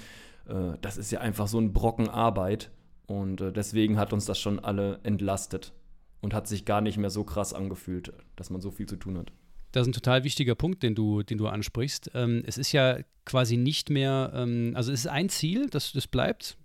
[0.47, 2.71] äh, das ist ja einfach so ein Brocken Arbeit.
[3.07, 5.73] Und äh, deswegen hat uns das schon alle entlastet
[6.21, 9.19] und hat sich gar nicht mehr so krass angefühlt, dass man so viel zu tun
[9.19, 9.33] hat.
[9.73, 12.11] Das ist ein total wichtiger Punkt, den du, den du ansprichst.
[12.15, 16.07] Ähm, es ist ja quasi nicht mehr, ähm, also es ist ein Ziel, das, das
[16.07, 16.57] bleibt,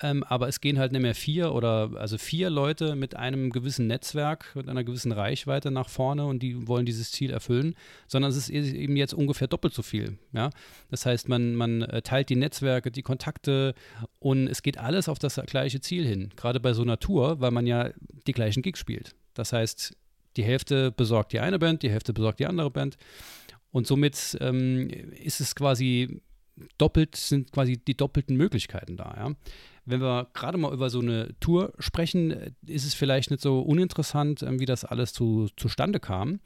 [0.00, 3.86] ähm, aber es gehen halt nicht mehr vier oder also vier Leute mit einem gewissen
[3.86, 7.74] Netzwerk, mit einer gewissen Reichweite nach vorne und die wollen dieses Ziel erfüllen,
[8.06, 10.18] sondern es ist e-, eben jetzt ungefähr doppelt so viel.
[10.32, 10.50] Ja?
[10.90, 13.74] Das heißt, man, man äh, teilt die Netzwerke, die Kontakte
[14.18, 16.30] und es geht alles auf das gleiche Ziel hin.
[16.36, 17.90] Gerade bei so einer Tour, weil man ja
[18.26, 19.14] die gleichen Gigs spielt.
[19.34, 19.96] Das heißt,
[20.36, 22.96] die Hälfte besorgt die eine Band, die Hälfte besorgt die andere Band.
[23.70, 26.20] Und somit ähm, ist es quasi
[26.78, 29.14] doppelt, sind quasi die doppelten Möglichkeiten da.
[29.16, 29.34] Ja?
[29.88, 34.42] Wenn wir gerade mal über so eine Tour sprechen, ist es vielleicht nicht so uninteressant,
[34.42, 36.40] ähm, wie das alles zu, zustande kam.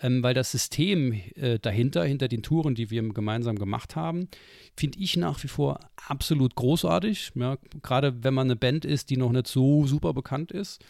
[0.00, 4.28] Ähm, weil das System äh, dahinter, hinter den Touren, die wir gemeinsam gemacht haben,
[4.76, 7.32] finde ich nach wie vor absolut großartig.
[7.36, 10.84] Ja, gerade wenn man eine Band ist, die noch nicht so super bekannt ist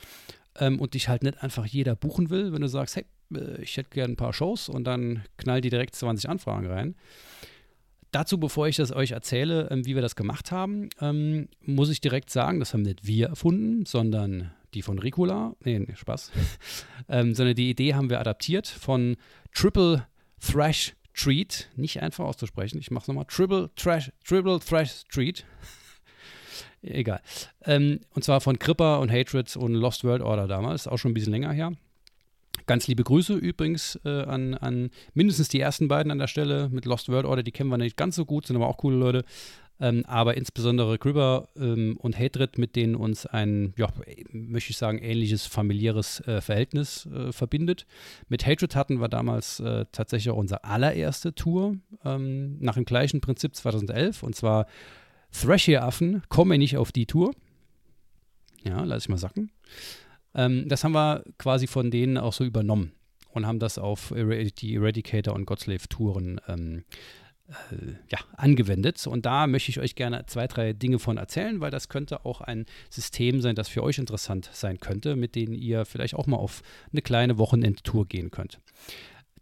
[0.59, 3.77] ähm, und dich halt nicht einfach jeder buchen will, wenn du sagst, hey, äh, ich
[3.77, 6.95] hätte gerne ein paar Shows und dann knallt die direkt 20 Anfragen rein.
[8.13, 12.03] Dazu, bevor ich das euch erzähle, ähm, wie wir das gemacht haben, ähm, muss ich
[12.03, 15.55] direkt sagen, das haben nicht wir erfunden, sondern die von Ricola.
[15.65, 16.31] Nee, nee Spaß.
[17.09, 19.17] ähm, sondern die Idee haben wir adaptiert von
[19.55, 20.07] Triple
[20.41, 21.71] Thrash Treat.
[21.77, 22.79] Nicht einfach auszusprechen.
[22.79, 23.25] Ich mache es nochmal.
[23.27, 25.45] Triple Trash, Triple Thrash Treat.
[26.83, 27.23] Egal.
[27.65, 30.87] Ähm, und zwar von Cripper und Hatred und Lost World Order damals.
[30.87, 31.73] Auch schon ein bisschen länger her.
[32.67, 36.85] Ganz liebe Grüße übrigens äh, an, an mindestens die ersten beiden an der Stelle mit
[36.85, 37.43] Lost World Order.
[37.43, 39.25] Die kennen wir nicht ganz so gut, sind aber auch coole Leute.
[39.81, 43.89] Ähm, aber insbesondere Gribber ähm, und Hatred, mit denen uns ein, ja,
[44.31, 47.87] möchte ich sagen, ähnliches familiäres äh, Verhältnis äh, verbindet.
[48.29, 53.21] Mit Hatred hatten wir damals äh, tatsächlich auch unsere allererste Tour ähm, nach dem gleichen
[53.21, 54.67] Prinzip 2011 und zwar
[55.33, 57.33] Thrasher-Affen, komme nicht auf die Tour.
[58.63, 59.51] Ja, lass ich mal sacken.
[60.35, 62.93] Ähm, das haben wir quasi von denen auch so übernommen
[63.31, 66.85] und haben das auf die Eradicator und Godslave Touren ähm,
[67.49, 69.07] äh, ja, angewendet.
[69.07, 72.41] Und da möchte ich euch gerne zwei, drei Dinge von erzählen, weil das könnte auch
[72.41, 76.37] ein System sein, das für euch interessant sein könnte, mit dem ihr vielleicht auch mal
[76.37, 78.59] auf eine kleine Wochenendtour gehen könnt.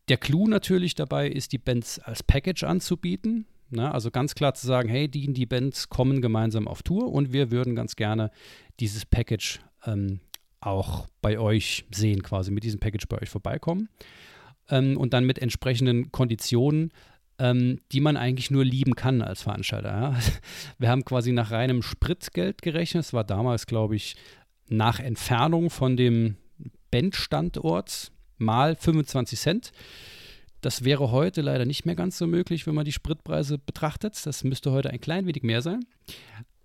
[0.08, 3.46] Der Clou natürlich dabei ist, die Bands als Package anzubieten.
[3.72, 3.94] Na, ne?
[3.94, 7.52] also ganz klar zu sagen, hey, die, die Bands kommen gemeinsam auf Tour und wir
[7.52, 8.32] würden ganz gerne
[8.80, 10.18] dieses Package ähm,
[10.60, 13.88] auch bei euch sehen, quasi mit diesem Package bei euch vorbeikommen.
[14.68, 16.92] Ähm, und dann mit entsprechenden Konditionen,
[17.38, 19.88] ähm, die man eigentlich nur lieben kann als Veranstalter.
[19.88, 20.18] Ja?
[20.78, 23.04] Wir haben quasi nach reinem Spritgeld gerechnet.
[23.04, 24.16] Es war damals, glaube ich,
[24.68, 26.36] nach Entfernung von dem
[26.90, 29.72] Bandstandort mal 25 Cent.
[30.60, 34.20] Das wäre heute leider nicht mehr ganz so möglich, wenn man die Spritpreise betrachtet.
[34.26, 35.84] Das müsste heute ein klein wenig mehr sein.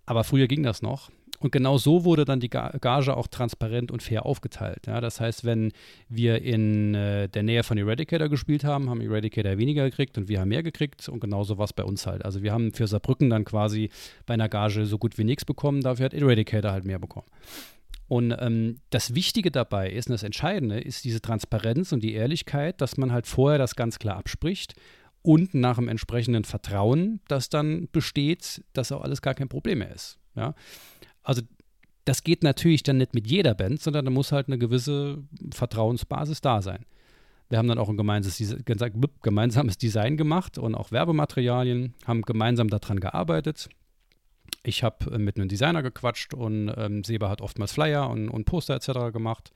[0.06, 1.10] Aber früher ging das noch.
[1.46, 4.88] Und genau so wurde dann die Gage auch transparent und fair aufgeteilt.
[4.88, 5.74] Ja, das heißt, wenn
[6.10, 10.40] wir in äh, der Nähe von Eradicator gespielt haben, haben Eradicator weniger gekriegt und wir
[10.40, 11.08] haben mehr gekriegt.
[11.08, 12.26] Und genauso war es bei uns halt.
[12.26, 13.92] Also wir haben für Saarbrücken dann quasi
[14.26, 17.28] bei einer Gage so gut wie nichts bekommen, dafür hat Eradicator halt mehr bekommen.
[18.08, 22.82] Und ähm, das Wichtige dabei ist, und das Entscheidende ist diese Transparenz und die Ehrlichkeit,
[22.82, 24.74] dass man halt vorher das ganz klar abspricht
[25.22, 29.94] und nach dem entsprechenden Vertrauen, das dann besteht, dass auch alles gar kein Problem mehr
[29.94, 30.18] ist.
[30.36, 30.54] Ja?
[31.26, 31.42] Also
[32.06, 36.40] das geht natürlich dann nicht mit jeder Band, sondern da muss halt eine gewisse Vertrauensbasis
[36.40, 36.86] da sein.
[37.50, 43.70] Wir haben dann auch ein gemeinsames Design gemacht und auch Werbematerialien, haben gemeinsam daran gearbeitet.
[44.64, 48.46] Ich habe äh, mit einem Designer gequatscht und ähm, Seba hat oftmals Flyer und, und
[48.46, 49.14] Poster etc.
[49.14, 49.52] gemacht.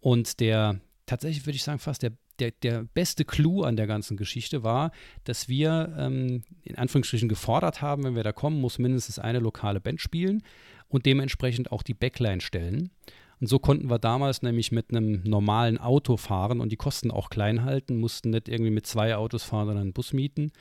[0.00, 4.18] Und der, tatsächlich würde ich sagen, fast der, der, der beste Clou an der ganzen
[4.18, 4.92] Geschichte war,
[5.24, 9.80] dass wir ähm, in Anführungsstrichen gefordert haben, wenn wir da kommen, muss mindestens eine lokale
[9.80, 10.42] Band spielen
[10.88, 12.90] und dementsprechend auch die Backline stellen.
[13.38, 17.28] Und so konnten wir damals nämlich mit einem normalen Auto fahren und die Kosten auch
[17.28, 20.52] klein halten, mussten nicht irgendwie mit zwei Autos fahren, sondern einen Bus mieten.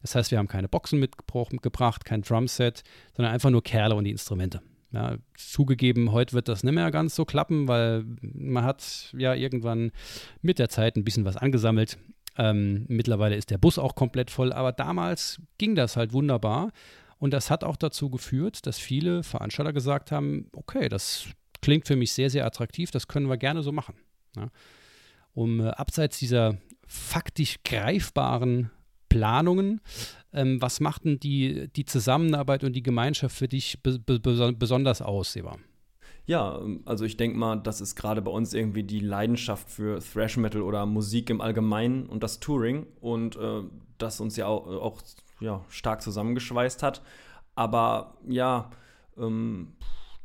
[0.00, 2.82] Das heißt, wir haben keine Boxen mitgebracht, kein Drumset,
[3.14, 4.62] sondern einfach nur Kerle und die Instrumente.
[4.92, 9.90] Ja, zugegeben, heute wird das nicht mehr ganz so klappen, weil man hat ja irgendwann
[10.42, 11.98] mit der Zeit ein bisschen was angesammelt.
[12.36, 16.72] Ähm, mittlerweile ist der Bus auch komplett voll, aber damals ging das halt wunderbar.
[17.22, 21.26] Und das hat auch dazu geführt, dass viele Veranstalter gesagt haben, okay, das
[21.60, 23.94] klingt für mich sehr, sehr attraktiv, das können wir gerne so machen.
[24.34, 24.48] Ja.
[25.32, 28.72] Um äh, abseits dieser faktisch greifbaren
[29.08, 29.80] Planungen.
[30.32, 35.00] Ähm, was macht denn die, die Zusammenarbeit und die Gemeinschaft für dich be be besonders
[35.00, 35.58] aus, Seba?
[36.26, 40.38] Ja, also ich denke mal, das ist gerade bei uns irgendwie die Leidenschaft für Thrash
[40.38, 43.62] Metal oder Musik im Allgemeinen und das Touring und äh,
[43.98, 45.02] das uns ja auch, auch
[45.42, 47.02] ja, stark zusammengeschweißt hat.
[47.54, 48.70] Aber ja,
[49.18, 49.72] ähm,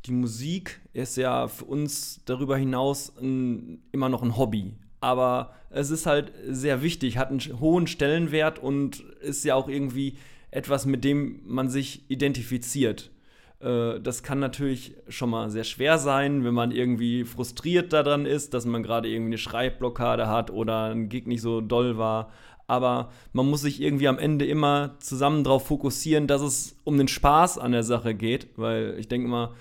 [0.05, 4.73] die Musik ist ja für uns darüber hinaus ein, immer noch ein Hobby.
[4.99, 10.17] Aber es ist halt sehr wichtig, hat einen hohen Stellenwert und ist ja auch irgendwie
[10.49, 13.11] etwas, mit dem man sich identifiziert.
[13.59, 18.53] Äh, das kann natürlich schon mal sehr schwer sein, wenn man irgendwie frustriert daran ist,
[18.53, 22.31] dass man gerade irgendwie eine Schreibblockade hat oder ein Gig nicht so doll war.
[22.67, 27.07] Aber man muss sich irgendwie am Ende immer zusammen darauf fokussieren, dass es um den
[27.07, 29.51] Spaß an der Sache geht, weil ich denke mal,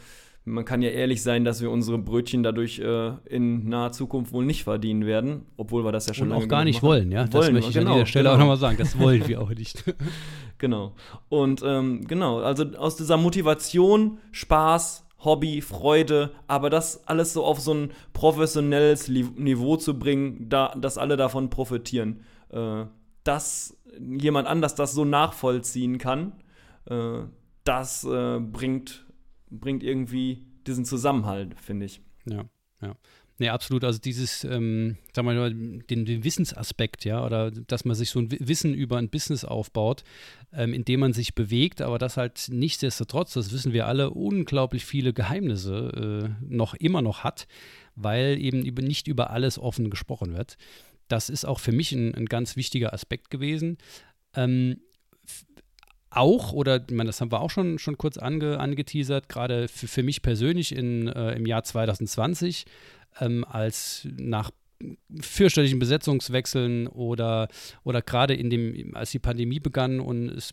[0.44, 4.44] man kann ja ehrlich sein, dass wir unsere Brötchen dadurch äh, in naher Zukunft wohl
[4.44, 6.88] nicht verdienen werden, obwohl wir das ja schon Und auch gar nicht machen.
[6.88, 7.20] wollen, ja.
[7.20, 8.34] Wollen das möchte ich an genau, dieser Stelle genau.
[8.34, 8.76] auch nochmal sagen.
[8.78, 9.84] Das wollen wir auch nicht.
[10.58, 10.94] Genau.
[11.28, 17.60] Und ähm, genau, also aus dieser Motivation, Spaß, Hobby, Freude, aber das alles so auf
[17.60, 22.20] so ein professionelles Niveau zu bringen, da, dass alle davon profitieren.
[22.50, 22.86] Äh,
[23.24, 26.32] dass jemand anders das so nachvollziehen kann,
[26.86, 27.22] äh,
[27.64, 29.04] das äh, bringt,
[29.50, 32.00] bringt irgendwie diesen Zusammenhalt, finde ich.
[32.24, 32.44] Ja,
[32.80, 32.96] ja.
[33.38, 33.84] Nee, absolut.
[33.84, 38.20] Also dieses, ähm, sagen wir mal, den, den Wissensaspekt, ja, oder dass man sich so
[38.20, 40.04] ein Wissen über ein Business aufbaut,
[40.54, 44.86] ähm, in dem man sich bewegt, aber das halt nichtsdestotrotz, das wissen wir alle, unglaublich
[44.86, 47.46] viele Geheimnisse äh, noch immer noch hat,
[47.94, 50.56] weil eben über, nicht über alles offen gesprochen wird.
[51.08, 53.78] Das ist auch für mich ein, ein ganz wichtiger Aspekt gewesen.
[54.34, 54.80] Ähm,
[56.10, 59.86] auch, oder ich meine, das haben wir auch schon, schon kurz ange, angeteasert, gerade für,
[59.86, 62.64] für mich persönlich in, äh, im Jahr 2020,
[63.20, 64.50] ähm, als nach
[65.20, 67.48] fürchterlichen Besetzungswechseln oder,
[67.82, 70.52] oder gerade in dem, als die Pandemie begann und es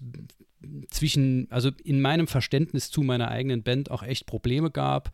[0.89, 5.11] zwischen, also in meinem Verständnis zu meiner eigenen Band auch echt Probleme gab,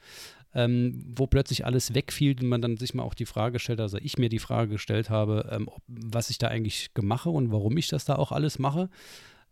[0.53, 3.97] ähm, wo plötzlich alles wegfiel und man dann sich mal auch die Frage stellt, also
[4.01, 7.77] ich mir die Frage gestellt habe, ähm, ob, was ich da eigentlich mache und warum
[7.77, 8.89] ich das da auch alles mache,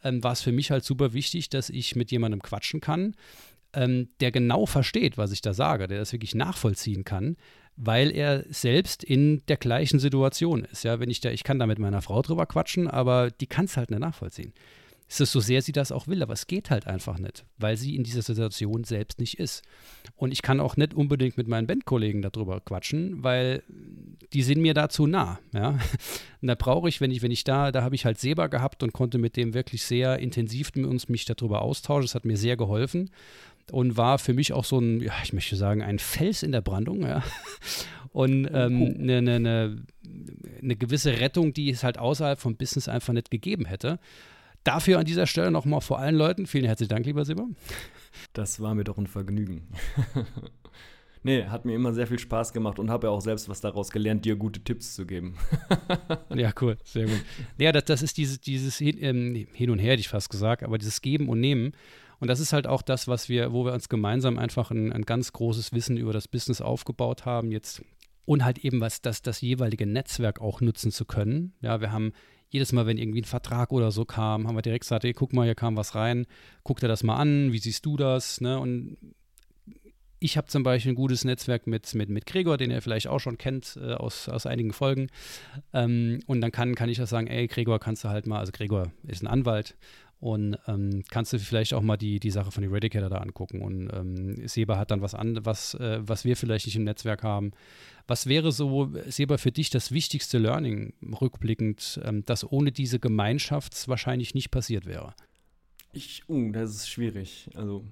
[0.04, 3.16] ähm, war es für mich halt super wichtig, dass ich mit jemandem quatschen kann,
[3.74, 7.38] ähm, der genau versteht, was ich da sage, der das wirklich nachvollziehen kann,
[7.76, 10.84] weil er selbst in der gleichen Situation ist.
[10.84, 13.66] Ja, wenn ich da, ich kann da mit meiner Frau drüber quatschen, aber die kann
[13.66, 14.54] es halt nicht nachvollziehen.
[15.10, 17.78] Es ist so sehr sie das auch will, aber es geht halt einfach nicht, weil
[17.78, 19.63] sie in dieser Situation selbst nicht ist.
[20.17, 23.63] Und ich kann auch nicht unbedingt mit meinen Bandkollegen darüber quatschen, weil
[24.34, 25.39] die sind mir dazu nah.
[25.54, 25.80] Ja?
[26.41, 28.84] Und da brauche ich, wenn ich, wenn ich da, da habe ich halt Seba gehabt
[28.84, 32.04] und konnte mit dem wirklich sehr intensiv mit uns mich darüber austauschen.
[32.04, 33.10] Das hat mir sehr geholfen
[33.72, 36.62] und war für mich auch so ein, ja, ich möchte sagen, ein Fels in der
[36.62, 37.24] Brandung, ja.
[38.13, 39.84] Und eine ähm, ne, ne, ne,
[40.62, 44.00] ne gewisse Rettung, die es halt außerhalb vom Business einfach nicht gegeben hätte.
[44.68, 47.46] Dafür an dieser Stelle nochmal vor allen Leuten vielen herzlichen Dank, lieber Seba.
[48.34, 49.66] Das war mir doch ein Vergnügen.
[51.24, 53.92] nee, hat mir immer sehr viel Spaß gemacht und habe ja auch selbst was daraus
[53.92, 55.38] gelernt, dir gute Tipps zu geben.
[56.36, 57.24] ja, cool, sehr gut.
[57.58, 60.64] Ja, das, das ist dieses, dieses hin, ähm, hin und her, hätte ich fast gesagt,
[60.64, 61.72] aber dieses Geben und Nehmen.
[62.20, 65.04] Und das ist halt auch das, was wir, wo wir uns gemeinsam einfach ein, ein
[65.04, 67.54] ganz großes Wissen über das Business aufgebaut haben.
[67.54, 67.84] Jetzt
[68.26, 71.54] und halt eben was das, das jeweilige Netzwerk auch nutzen zu können.
[71.62, 72.12] Ja, wir haben
[72.50, 75.34] jedes Mal, wenn irgendwie ein Vertrag oder so kam, haben wir direkt gesagt, ey, guck
[75.34, 76.26] mal, hier kam was rein,
[76.64, 78.42] guck dir das mal an, wie siehst du das?
[78.42, 78.60] Ne?
[78.60, 78.98] Und
[80.20, 83.20] ich habe zum Beispiel ein gutes Netzwerk mit, mit, mit Gregor, den ihr vielleicht auch
[83.20, 85.10] schon kennt äh, aus, aus einigen Folgen.
[85.74, 88.52] Ähm, und dann kann, kann ich das sagen, ey, Gregor, kannst du halt mal, also
[88.52, 89.76] Gregor ist ein Anwalt
[90.20, 93.62] und ähm, kannst du vielleicht auch mal die, die Sache von Eradicator da angucken.
[93.62, 97.24] Und ähm, Seba hat dann was an, was, äh, was wir vielleicht nicht im Netzwerk
[97.24, 97.52] haben.
[98.08, 103.88] Was wäre so, Seba, für dich das wichtigste Learning rückblickend, ähm, das ohne diese Gemeinschaft
[103.88, 105.14] wahrscheinlich nicht passiert wäre?
[105.94, 107.50] Ich, uh, das ist schwierig.
[107.54, 107.86] Also,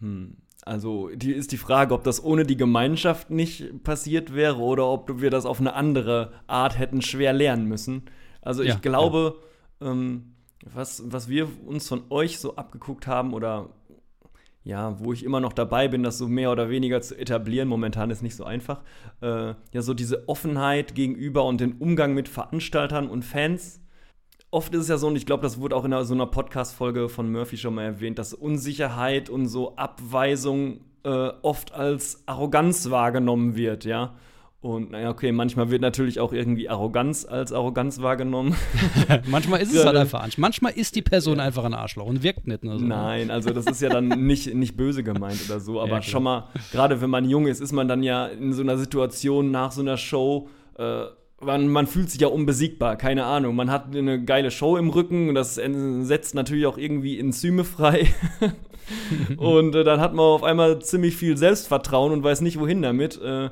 [0.00, 0.36] hm.
[0.64, 5.20] Also die ist die Frage, ob das ohne die Gemeinschaft nicht passiert wäre oder ob
[5.20, 8.02] wir das auf eine andere Art hätten schwer lernen müssen.
[8.42, 9.40] Also ich Ja, glaube,
[9.80, 10.34] ähm,
[10.74, 13.70] was, was wir uns von euch so abgeguckt haben oder
[14.64, 18.10] ja, wo ich immer noch dabei bin, das so mehr oder weniger zu etablieren, momentan
[18.10, 18.82] ist nicht so einfach,
[19.20, 23.80] äh, ja, so diese Offenheit gegenüber und den Umgang mit Veranstaltern und Fans.
[24.52, 27.08] Oft ist es ja so, und ich glaube, das wurde auch in so einer Podcast-Folge
[27.08, 33.56] von Murphy schon mal erwähnt, dass Unsicherheit und so Abweisung äh, oft als Arroganz wahrgenommen
[33.56, 34.14] wird, ja.
[34.62, 38.54] Und naja, okay, manchmal wird natürlich auch irgendwie Arroganz als Arroganz wahrgenommen.
[39.26, 40.24] manchmal ist es Ja, halt einfach.
[40.36, 42.62] Manchmal ist die Person einfach ein Arschloch und wirkt nicht.
[42.62, 42.84] Ne, so.
[42.84, 46.22] Nein, also das ist ja dann nicht, nicht böse gemeint oder so, aber Ja, schon
[46.22, 49.72] mal, gerade wenn man jung ist, ist man dann ja in so einer Situation nach
[49.72, 50.48] so einer Show,
[50.78, 51.06] äh,
[51.40, 53.56] man, man fühlt sich ja unbesiegbar, keine Ahnung.
[53.56, 58.06] Man hat eine geile Show im Rücken und das setzt natürlich auch irgendwie Enzyme frei.
[59.38, 63.20] und äh, dann hat man auf einmal ziemlich viel Selbstvertrauen und weiß nicht, wohin damit.
[63.20, 63.50] Äh,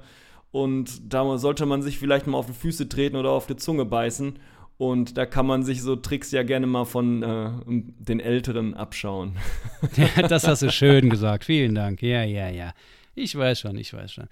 [0.53, 3.85] und da sollte man sich vielleicht mal auf die Füße treten oder auf die Zunge
[3.85, 4.39] beißen.
[4.79, 9.37] Und da kann man sich so Tricks ja gerne mal von äh, den Älteren abschauen.
[9.97, 11.45] ja, das hast du schön gesagt.
[11.45, 12.01] Vielen Dank.
[12.01, 12.73] Ja, ja, ja.
[13.15, 14.29] Ich weiß schon, ich weiß schon.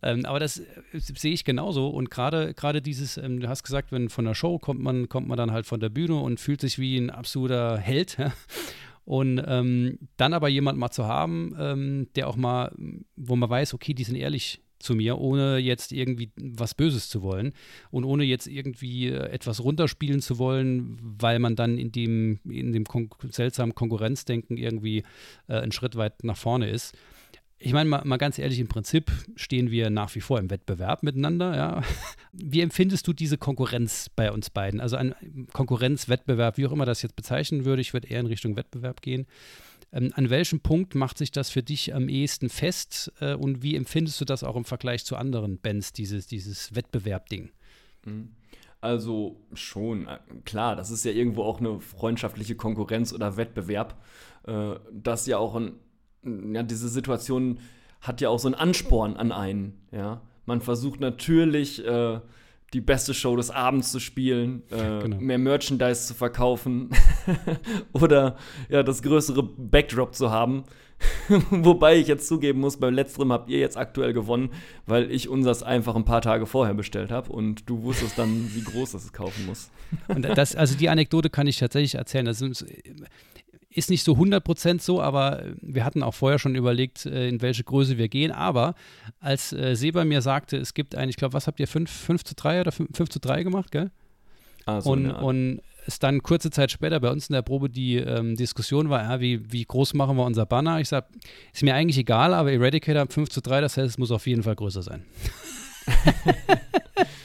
[0.00, 1.88] Ähm, aber das äh, sehe ich genauso.
[1.88, 5.28] Und gerade gerade dieses, ähm, du hast gesagt, wenn von der Show kommt man, kommt
[5.28, 8.16] man dann halt von der Bühne und fühlt sich wie ein absoluter Held.
[9.04, 12.72] Und ähm, dann aber jemand mal zu haben, ähm, der auch mal,
[13.16, 17.22] wo man weiß, okay, die sind ehrlich zu mir, ohne jetzt irgendwie was Böses zu
[17.22, 17.52] wollen
[17.90, 22.72] und ohne jetzt irgendwie äh, etwas runterspielen zu wollen, weil man dann in dem, in
[22.72, 25.04] dem kon seltsamen Konkurrenzdenken irgendwie
[25.48, 26.94] äh, einen Schritt weit nach vorne ist
[27.64, 31.02] ich meine, mal, mal, ganz ehrlich, im Prinzip stehen wir nach wie vor im Wettbewerb
[31.02, 31.56] miteinander.
[31.56, 31.82] Ja.
[32.32, 34.80] Wie empfindest du diese Konkurrenz bei uns beiden?
[34.80, 35.14] Also ein
[35.52, 39.00] Konkurrenz, Wettbewerb, wie auch immer das jetzt bezeichnen würde, ich würde eher in Richtung Wettbewerb
[39.00, 39.26] gehen.
[39.92, 43.76] Ähm, an welchem Punkt macht sich das für dich am ehesten fest äh, und wie
[43.76, 47.50] empfindest du das auch im Vergleich zu anderen Bands, dieses, dieses Wettbewerb-Ding?
[48.04, 48.30] Mhm.
[48.80, 54.02] Also schon, äh, klar, das ist ja irgendwo auch eine freundschaftliche Konkurrenz oder Wettbewerb,
[54.46, 55.74] äh, das ja auch ein
[56.24, 57.58] ja, diese Situation
[58.00, 60.20] hat ja auch so einen Ansporn an einen, ja.
[60.44, 62.20] Man versucht natürlich, äh,
[62.72, 65.18] die beste Show des Abends zu spielen, äh, genau.
[65.18, 66.90] mehr Merchandise zu verkaufen
[67.92, 68.36] oder
[68.68, 70.64] ja, das größere Backdrop zu haben.
[71.50, 74.50] Wobei ich jetzt zugeben muss, beim letzterem habt ihr jetzt aktuell gewonnen,
[74.86, 78.62] weil ich unseres einfach ein paar Tage vorher bestellt habe und du wusstest dann, wie
[78.62, 79.70] groß das es kaufen muss.
[80.08, 82.24] Und das, also die Anekdote kann ich tatsächlich erzählen.
[82.24, 82.64] Das ist,
[83.74, 87.64] ist nicht so 100% so, aber wir hatten auch vorher schon überlegt, äh, in welche
[87.64, 88.30] Größe wir gehen.
[88.30, 88.74] Aber
[89.20, 92.24] als äh, Seba mir sagte, es gibt ein, ich glaube, was habt ihr, 5, 5
[92.24, 93.90] zu 3 oder 5, 5 zu 3 gemacht, gell?
[94.66, 97.96] Ah, so und, und es dann kurze Zeit später bei uns in der Probe die
[97.96, 100.78] ähm, Diskussion war, ja, wie, wie groß machen wir unser Banner?
[100.80, 101.06] Ich sage,
[101.52, 104.42] ist mir eigentlich egal, aber Eradicator 5 zu 3, das heißt, es muss auf jeden
[104.42, 105.04] Fall größer sein.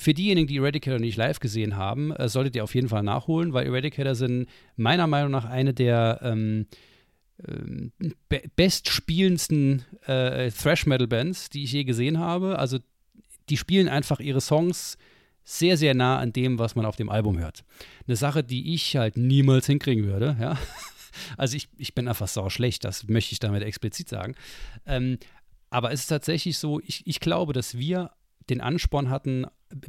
[0.00, 3.52] Für diejenigen, die Eradicator nicht live gesehen haben, äh, solltet ihr auf jeden Fall nachholen,
[3.52, 6.66] weil Eradicator sind meiner Meinung nach eine der ähm,
[7.46, 7.92] ähm,
[8.30, 12.58] be bestspielendsten äh, Thrash-Metal-Bands, die ich je gesehen habe.
[12.58, 12.78] Also
[13.50, 14.96] die spielen einfach ihre Songs
[15.44, 17.64] sehr, sehr nah an dem, was man auf dem Album hört.
[18.06, 20.58] Eine Sache, die ich halt niemals hinkriegen würde, ja.
[21.36, 24.36] Also ich, ich bin einfach sau schlecht, das möchte ich damit explizit sagen.
[24.86, 25.18] Ähm,
[25.68, 28.12] aber es ist tatsächlich so, ich, ich glaube, dass wir
[28.48, 29.44] den Ansporn hatten,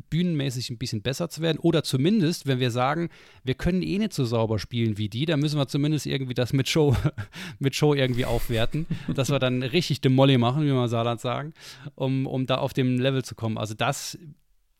[0.09, 1.59] bühnenmäßig ein bisschen besser zu werden.
[1.59, 3.09] Oder zumindest, wenn wir sagen,
[3.43, 6.53] wir können eh nicht so sauber spielen wie die, dann müssen wir zumindest irgendwie das
[6.53, 6.95] mit Show,
[7.59, 11.53] mit Show irgendwie aufwerten, dass wir dann richtig de Molly machen, wie man Saarland sagen,
[11.95, 13.57] um, um da auf dem Level zu kommen.
[13.57, 14.17] Also das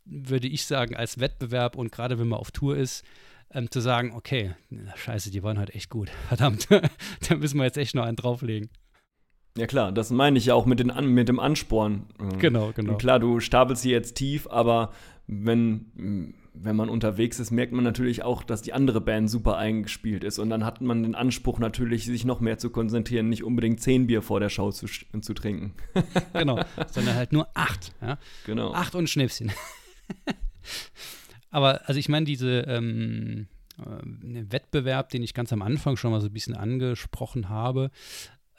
[0.05, 3.03] würde ich sagen, als Wettbewerb und gerade wenn man auf Tour ist,
[3.53, 4.55] ähm, zu sagen, okay,
[4.95, 6.09] scheiße, die waren halt echt gut.
[6.27, 6.67] Verdammt,
[7.29, 8.69] da müssen wir jetzt echt noch einen drauflegen.
[9.57, 12.05] Ja klar, das meine ich ja auch mit, den, mit dem Ansporn.
[12.39, 12.93] Genau, genau.
[12.93, 14.91] Und klar, du stapelst sie jetzt tief, aber
[15.27, 20.23] wenn, wenn man unterwegs ist, merkt man natürlich auch, dass die andere Band super eingespielt
[20.23, 20.39] ist.
[20.39, 24.07] Und dann hat man den Anspruch natürlich, sich noch mehr zu konzentrieren, nicht unbedingt zehn
[24.07, 25.73] Bier vor der Show zu, zu trinken.
[26.33, 27.93] genau, sondern halt nur acht.
[28.01, 28.17] Ja?
[28.45, 28.73] Genau.
[28.73, 29.51] Acht und Schnäpschen.
[31.49, 33.47] aber also ich meine, diese ähm,
[33.79, 37.91] äh, Wettbewerb, den ich ganz am Anfang schon mal so ein bisschen angesprochen habe,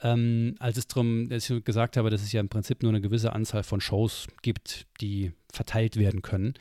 [0.02, 3.00] ähm, als es darum, als ich gesagt habe, dass es ja im Prinzip nur eine
[3.00, 6.54] gewisse Anzahl von Shows gibt, die verteilt werden können.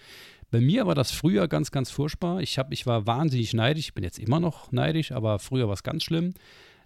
[0.51, 2.41] Bei mir war das früher ganz, ganz furchtbar.
[2.41, 3.87] Ich, hab, ich war wahnsinnig neidisch.
[3.87, 6.33] Ich bin jetzt immer noch neidisch, aber früher war es ganz schlimm.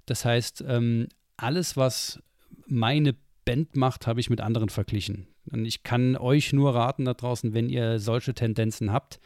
[0.06, 2.22] Das heißt, ähm, alles, was
[2.68, 5.28] meine Band macht, habe ich mit anderen verglichen.
[5.52, 9.20] Und ich kann euch nur raten da draußen, wenn ihr solche Tendenzen habt,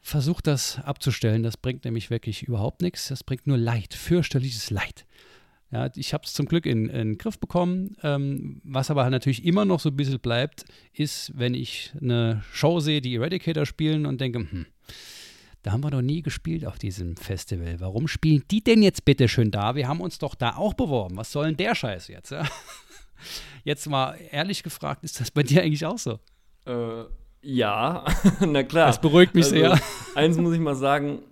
[0.00, 1.42] versucht das abzustellen.
[1.42, 3.08] Das bringt nämlich wirklich überhaupt nichts.
[3.08, 5.06] Das bringt nur Leid, fürchterliches Leid.
[5.74, 7.96] Ja, ich habe es zum Glück in, in, den Griff bekommen.
[8.04, 12.78] Ähm, was aber natürlich immer noch so ein bisschen bleibt, ist, wenn ich eine Show
[12.78, 14.66] sehe, die Eradicator spielen und denke, hm,
[15.64, 17.80] da haben wir doch nie gespielt auf diesem Festival.
[17.80, 19.74] Warum spielen die denn jetzt bitte schön da?
[19.74, 21.16] Wir haben uns doch da auch beworben.
[21.16, 22.30] Was soll denn der Scheiß jetzt?
[22.30, 22.44] Ja?
[23.64, 26.18] Jetzt mal ehrlich gefragt, ist das bei dir eigentlich auch so?
[26.66, 27.04] Äh,
[27.40, 28.04] ja,
[28.40, 28.88] na klar.
[28.88, 29.80] Das beruhigt mich also, sehr.
[30.14, 31.22] Eins muss ich mal sagen,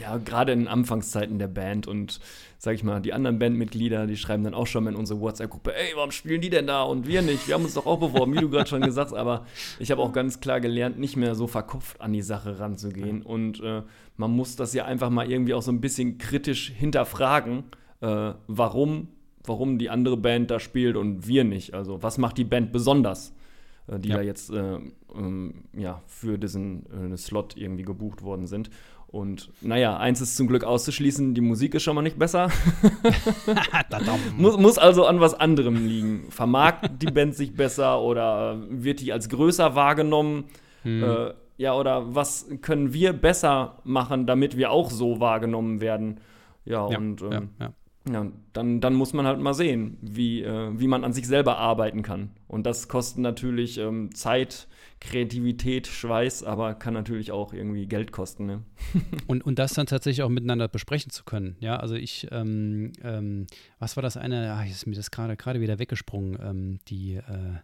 [0.00, 2.18] ja, gerade in Anfangszeiten der Band und
[2.58, 5.72] sag ich mal, die anderen Bandmitglieder, die schreiben dann auch schon mal in unsere WhatsApp-Gruppe,
[5.74, 7.46] ey, warum spielen die denn da und wir nicht?
[7.46, 9.46] Wir haben uns doch auch beworben, wie du gerade schon gesagt hast, aber
[9.78, 13.60] ich habe auch ganz klar gelernt, nicht mehr so verkopft an die Sache ranzugehen und
[13.60, 13.82] äh,
[14.16, 17.64] man muss das ja einfach mal irgendwie auch so ein bisschen kritisch hinterfragen,
[18.00, 19.08] äh, warum,
[19.44, 21.72] warum die andere Band da spielt und wir nicht.
[21.72, 23.32] Also was macht die Band besonders?
[23.86, 24.16] äh, die Ja.
[24.16, 24.78] da jetzt äh,
[25.14, 28.70] ähm, ja, für diesen äh, Slot irgendwie gebucht worden sind.
[29.12, 32.48] Und naja, eins ist zum Glück auszuschließen, die Musik ist schon mal nicht besser.
[34.36, 36.30] muss, muss also an was anderem liegen.
[36.30, 40.44] Vermarktet die Band sich besser oder wird die als größer wahrgenommen?
[40.82, 41.02] Hm.
[41.02, 46.20] Äh, ja, oder was können wir besser machen, damit wir auch so wahrgenommen werden?
[46.64, 47.72] Ja, ja, und ähm, ja,
[48.06, 48.12] ja.
[48.12, 51.58] ja, dann, dann muss man halt mal sehen, wie, äh, wie man an sich selber
[51.58, 52.30] arbeiten kann.
[52.46, 54.68] Und das kostet natürlich ähm, Zeit,
[55.00, 58.46] Kreativität, Schweiß, aber kann natürlich auch irgendwie Geld kosten.
[58.46, 58.62] Ne?
[59.26, 61.56] Und, und das dann tatsächlich auch miteinander besprechen zu können.
[61.60, 63.46] Ja, also ich, ähm, ähm,
[63.78, 67.58] was war das eine, jetzt ist mir das gerade gerade wieder weggesprungen, ähm, die, äh,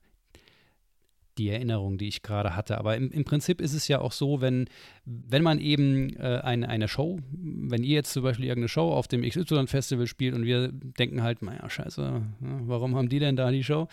[1.39, 2.78] die Erinnerung, die ich gerade hatte.
[2.78, 4.68] Aber im, im Prinzip ist es ja auch so, wenn,
[5.05, 9.09] wenn man eben äh, eine, eine Show, wenn ihr jetzt zum Beispiel irgendeine Show auf
[9.09, 13.64] dem XY-Festival spielt und wir denken halt, naja, scheiße, warum haben die denn da die
[13.64, 13.89] Show?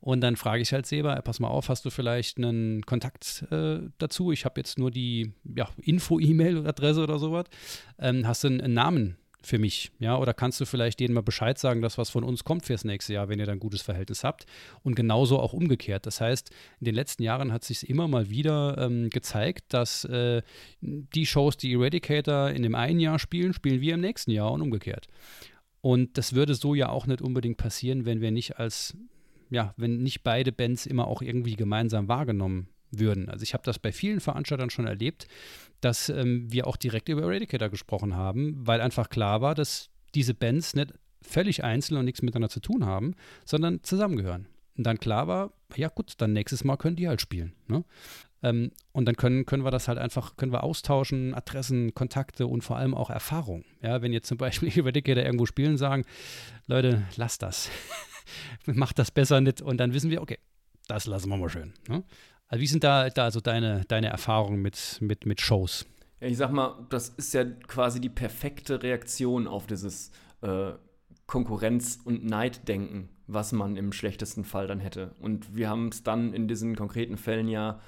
[0.00, 3.80] Und dann frage ich halt Seba, pass mal auf, hast du vielleicht einen Kontakt äh,
[3.98, 4.32] dazu?
[4.32, 7.46] Ich habe jetzt nur die ja, Info-E-Mail-Adresse oder sowas.
[7.98, 11.22] Ähm, hast du einen, einen Namen für mich, ja, oder kannst du vielleicht denen mal
[11.22, 13.82] Bescheid sagen, dass was von uns kommt fürs nächste Jahr, wenn ihr dann ein gutes
[13.82, 14.46] Verhältnis habt
[14.82, 16.06] und genauso auch umgekehrt.
[16.06, 20.42] Das heißt, in den letzten Jahren hat sich immer mal wieder ähm, gezeigt, dass äh,
[20.80, 24.62] die Shows, die Eradicator in dem einen Jahr spielen, spielen wir im nächsten Jahr und
[24.62, 25.06] umgekehrt.
[25.80, 28.96] Und das würde so ja auch nicht unbedingt passieren, wenn wir nicht als,
[29.50, 32.68] ja, wenn nicht beide Bands immer auch irgendwie gemeinsam wahrgenommen
[32.98, 33.28] würden.
[33.28, 35.26] Also ich habe das bei vielen Veranstaltern schon erlebt,
[35.80, 40.34] dass ähm, wir auch direkt über Eradicator gesprochen haben, weil einfach klar war, dass diese
[40.34, 43.14] Bands nicht völlig einzeln und nichts miteinander zu tun haben,
[43.44, 44.46] sondern zusammengehören.
[44.76, 47.52] Und dann klar war, ja gut, dann nächstes Mal können die halt spielen.
[47.68, 47.84] Ne?
[48.42, 52.62] Ähm, und dann können, können wir das halt einfach, können wir austauschen, Adressen, Kontakte und
[52.62, 53.64] vor allem auch Erfahrung.
[53.82, 56.04] Ja, wenn jetzt zum Beispiel Eradicator irgendwo spielen, sagen,
[56.66, 57.70] Leute, lasst das.
[58.66, 59.62] Macht das besser nicht.
[59.62, 60.38] Und dann wissen wir, okay,
[60.88, 61.72] das lassen wir mal schön.
[61.88, 62.04] Ne?
[62.54, 65.86] Also wie sind da, da also deine, deine Erfahrungen mit, mit, mit Shows?
[66.20, 70.70] Ja, ich sag mal, das ist ja quasi die perfekte Reaktion auf dieses äh,
[71.26, 75.16] Konkurrenz- und Neiddenken, was man im schlechtesten Fall dann hätte.
[75.18, 77.80] Und wir haben es dann in diesen konkreten Fällen ja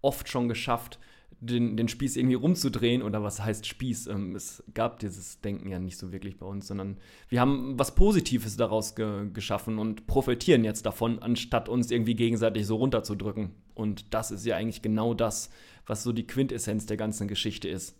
[0.00, 0.98] oft schon geschafft,
[1.40, 3.02] den, den Spieß irgendwie rumzudrehen.
[3.02, 4.06] Oder was heißt Spieß?
[4.06, 6.96] Ähm, es gab dieses Denken ja nicht so wirklich bei uns, sondern
[7.28, 12.64] wir haben was Positives daraus ge geschaffen und profitieren jetzt davon, anstatt uns irgendwie gegenseitig
[12.64, 13.50] so runterzudrücken.
[13.74, 15.50] Und das ist ja eigentlich genau das,
[15.86, 17.94] was so die Quintessenz der ganzen Geschichte ist.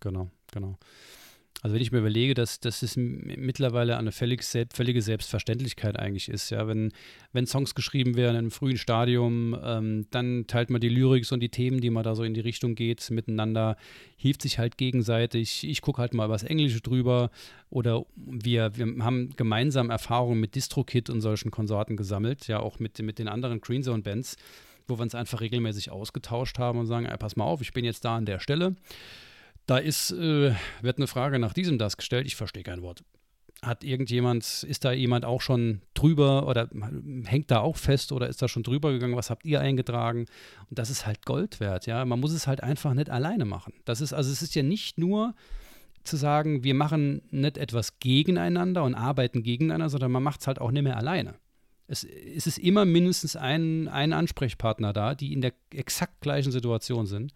[0.00, 0.78] Genau, genau.
[1.64, 6.50] Also wenn ich mir überlege, dass, dass es mittlerweile eine völlig völlige Selbstverständlichkeit eigentlich ist,
[6.50, 6.92] ja, wenn,
[7.32, 11.48] wenn Songs geschrieben werden im frühen Stadium, ähm, dann teilt man die Lyrics und die
[11.48, 13.78] Themen, die man da so in die Richtung geht, miteinander,
[14.16, 15.66] hilft sich halt gegenseitig.
[15.66, 17.30] Ich gucke halt mal was Englische drüber
[17.70, 22.98] oder wir, wir haben gemeinsam Erfahrungen mit DistroKit und solchen Konsorten gesammelt, ja, auch mit,
[23.00, 24.36] mit den anderen Greenzone Bands,
[24.86, 27.84] wo wir uns einfach regelmäßig ausgetauscht haben und sagen, ey, pass mal auf, ich bin
[27.84, 28.76] jetzt da an der Stelle.
[29.66, 32.26] Da ist, äh, wird eine Frage nach diesem das gestellt.
[32.26, 33.02] Ich verstehe kein Wort.
[33.62, 36.68] Hat irgendjemand, ist da jemand auch schon drüber oder
[37.24, 39.16] hängt da auch fest oder ist da schon drüber gegangen?
[39.16, 40.26] Was habt ihr eingetragen?
[40.68, 42.04] Und das ist halt Gold wert, ja.
[42.04, 43.72] Man muss es halt einfach nicht alleine machen.
[43.86, 45.34] Das ist, also es ist ja nicht nur
[46.02, 50.60] zu sagen, wir machen nicht etwas gegeneinander und arbeiten gegeneinander, sondern man macht es halt
[50.60, 51.36] auch nicht mehr alleine.
[51.86, 57.06] Es, es ist immer mindestens ein, ein Ansprechpartner da, die in der exakt gleichen Situation
[57.06, 57.32] sind.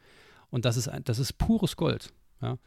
[0.51, 2.13] Und das ist, das ist pures Gold.
[2.41, 2.59] Ja.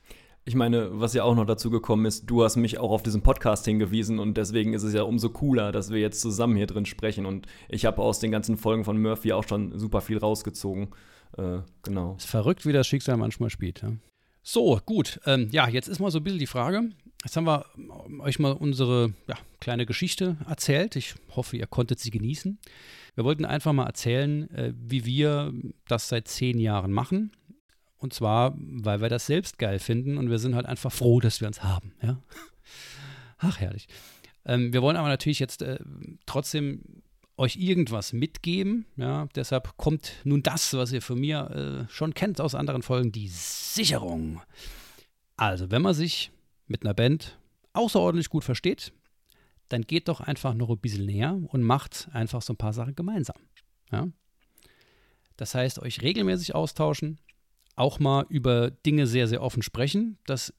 [0.43, 3.21] Ich meine, was ja auch noch dazu gekommen ist, du hast mich auch auf diesen
[3.21, 6.87] Podcast hingewiesen und deswegen ist es ja umso cooler, dass wir jetzt zusammen hier drin
[6.87, 10.89] sprechen und ich habe aus den ganzen Folgen von Murphy auch schon super viel rausgezogen.
[11.37, 12.15] Äh, genau.
[12.17, 13.83] Ist verrückt, wie das Schicksal manchmal spielt.
[13.83, 13.91] Ja.
[14.41, 15.19] So, gut.
[15.27, 16.89] Ähm, ja, jetzt ist mal so ein bisschen die Frage.
[17.23, 17.65] Jetzt haben wir
[18.19, 20.95] euch mal unsere ja, kleine Geschichte erzählt.
[20.95, 22.57] Ich hoffe, ihr konntet sie genießen.
[23.13, 25.53] Wir wollten einfach mal erzählen, äh, wie wir
[25.87, 27.31] das seit zehn Jahren machen
[28.01, 31.39] und zwar, weil wir das selbst geil finden und wir sind halt einfach froh, dass
[31.39, 31.93] wir uns haben.
[32.01, 32.19] Ja?
[33.37, 33.87] Ach, herrlich.
[34.43, 35.77] Ähm, wir wollen aber natürlich jetzt äh,
[36.25, 37.03] trotzdem
[37.37, 38.85] euch irgendwas mitgeben.
[38.97, 39.27] Ja?
[39.35, 43.27] Deshalb kommt nun das, was ihr von mir äh, schon kennt aus anderen Folgen, die
[43.27, 44.41] Sicherung.
[45.37, 46.31] Also, wenn man sich
[46.71, 47.37] mit einer Band
[47.73, 48.93] außerordentlich gut versteht,
[49.69, 52.95] dann geht doch einfach noch ein bisschen näher und macht einfach so ein paar Sachen
[52.95, 53.37] gemeinsam.
[53.91, 54.07] Ja?
[55.37, 57.19] Das heißt, euch regelmäßig austauschen,
[57.75, 60.17] auch mal über Dinge sehr, sehr offen sprechen.
[60.25, 60.53] Das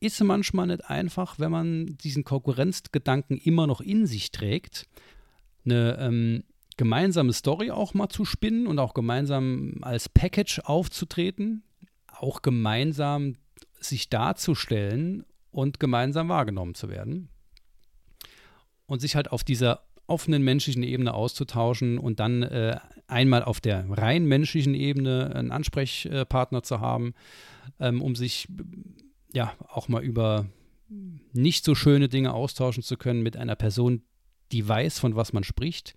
[0.00, 4.88] ist manchmal nicht einfach, wenn man diesen Konkurrenzgedanken immer noch in sich trägt.
[5.64, 6.44] Eine ähm,
[6.76, 11.62] gemeinsame Story auch mal zu spinnen und auch gemeinsam als Package aufzutreten,
[12.08, 13.36] auch gemeinsam
[13.80, 15.24] sich darzustellen
[15.56, 17.30] und gemeinsam wahrgenommen zu werden.
[18.84, 22.78] Und sich halt auf dieser offenen menschlichen Ebene auszutauschen und dann äh,
[23.08, 27.14] einmal auf der rein menschlichen Ebene einen Ansprechpartner zu haben,
[27.80, 28.48] ähm, um sich
[29.32, 30.46] ja auch mal über
[31.32, 34.02] nicht so schöne Dinge austauschen zu können mit einer Person,
[34.52, 35.94] die weiß, von was man spricht.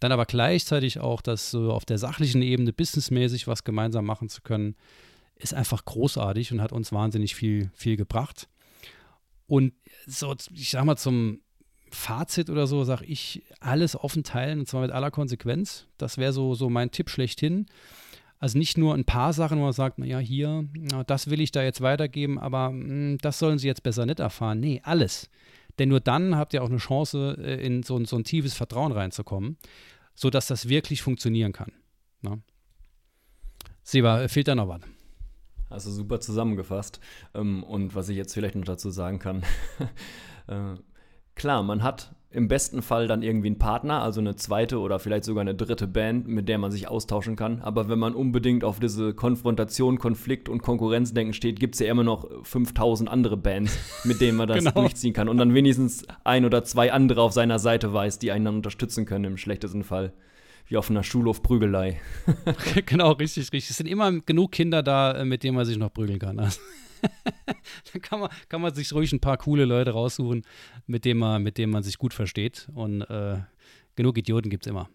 [0.00, 4.40] Dann aber gleichzeitig auch das so auf der sachlichen Ebene businessmäßig was gemeinsam machen zu
[4.40, 4.74] können,
[5.36, 8.48] ist einfach großartig und hat uns wahnsinnig viel, viel gebracht.
[9.46, 9.72] Und
[10.06, 11.40] so, ich sag mal, zum
[11.90, 15.86] Fazit oder so, sage ich, alles offen teilen und zwar mit aller Konsequenz.
[15.98, 17.66] Das wäre so, so mein Tipp schlechthin.
[18.38, 21.52] Also nicht nur ein paar Sachen, wo man sagt, naja, hier, na, das will ich
[21.52, 24.60] da jetzt weitergeben, aber mh, hm, das sollen sie jetzt besser nicht erfahren.
[24.60, 25.30] Nee, alles.
[25.78, 28.92] Denn nur dann habt ihr auch eine Chance, äh, in so, so ein tiefes Vertrauen
[28.92, 29.56] reinzukommen,
[30.14, 31.72] sodass das wirklich funktionieren kann.
[32.20, 32.38] Na?
[33.82, 34.80] Seba, fehlt da noch was?
[35.68, 37.00] Also super zusammengefasst.
[37.34, 39.42] Ähm, und was ich jetzt vielleicht noch dazu sagen kann,
[40.46, 40.74] äh,
[41.34, 45.24] klar, man hat im besten Fall dann irgendwie einen Partner, also eine zweite oder vielleicht
[45.24, 47.62] sogar eine dritte Band, mit der man sich austauschen kann.
[47.62, 52.04] Aber wenn man unbedingt auf diese Konfrontation, Konflikt und Konkurrenzdenken steht, gibt es ja immer
[52.04, 54.72] noch 5000 andere Bands, mit denen man das genau.
[54.72, 55.28] durchziehen kann.
[55.28, 59.06] Und dann wenigstens ein oder zwei andere auf seiner Seite weiß, die einen dann unterstützen
[59.06, 60.12] können im schlechtesten Fall
[60.68, 62.00] wie auf einer Schulhofprügelei.
[62.86, 63.70] genau, richtig, richtig.
[63.70, 66.38] Es sind immer genug Kinder da, äh, mit denen man sich noch prügeln kann.
[66.38, 66.60] Also
[67.92, 70.44] dann kann man, kann man sich ruhig ein paar coole Leute raussuchen,
[70.86, 72.68] mit denen man, mit denen man sich gut versteht.
[72.74, 73.38] Und äh,
[73.94, 74.88] genug Idioten gibt es immer.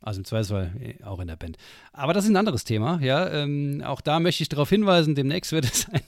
[0.00, 1.56] Also im Zweifelsfall äh, auch in der Band.
[1.92, 3.28] Aber das ist ein anderes Thema, ja.
[3.28, 6.02] Ähm, auch da möchte ich darauf hinweisen, demnächst wird es eine,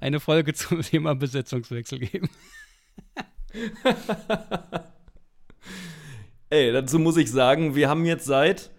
[0.00, 2.28] eine Folge zum Thema Besetzungswechsel geben.
[6.52, 8.72] Ey, dazu muss ich sagen, wir haben jetzt seit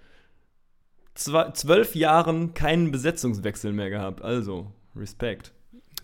[1.16, 4.22] zwölf Jahren keinen Besetzungswechsel mehr gehabt.
[4.22, 5.54] Also, Respekt.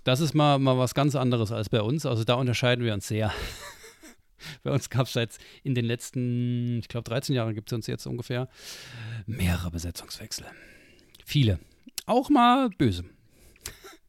[0.05, 2.05] Das ist mal, mal was ganz anderes als bei uns.
[2.05, 3.33] Also da unterscheiden wir uns sehr.
[4.63, 7.87] bei uns gab es seit in den letzten, ich glaube, 13 Jahren gibt es uns
[7.87, 8.47] jetzt ungefähr
[9.25, 10.45] mehrere Besetzungswechsel.
[11.25, 11.59] Viele.
[12.05, 13.03] Auch mal böse.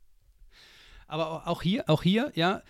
[1.08, 2.62] Aber auch hier, auch hier, ja,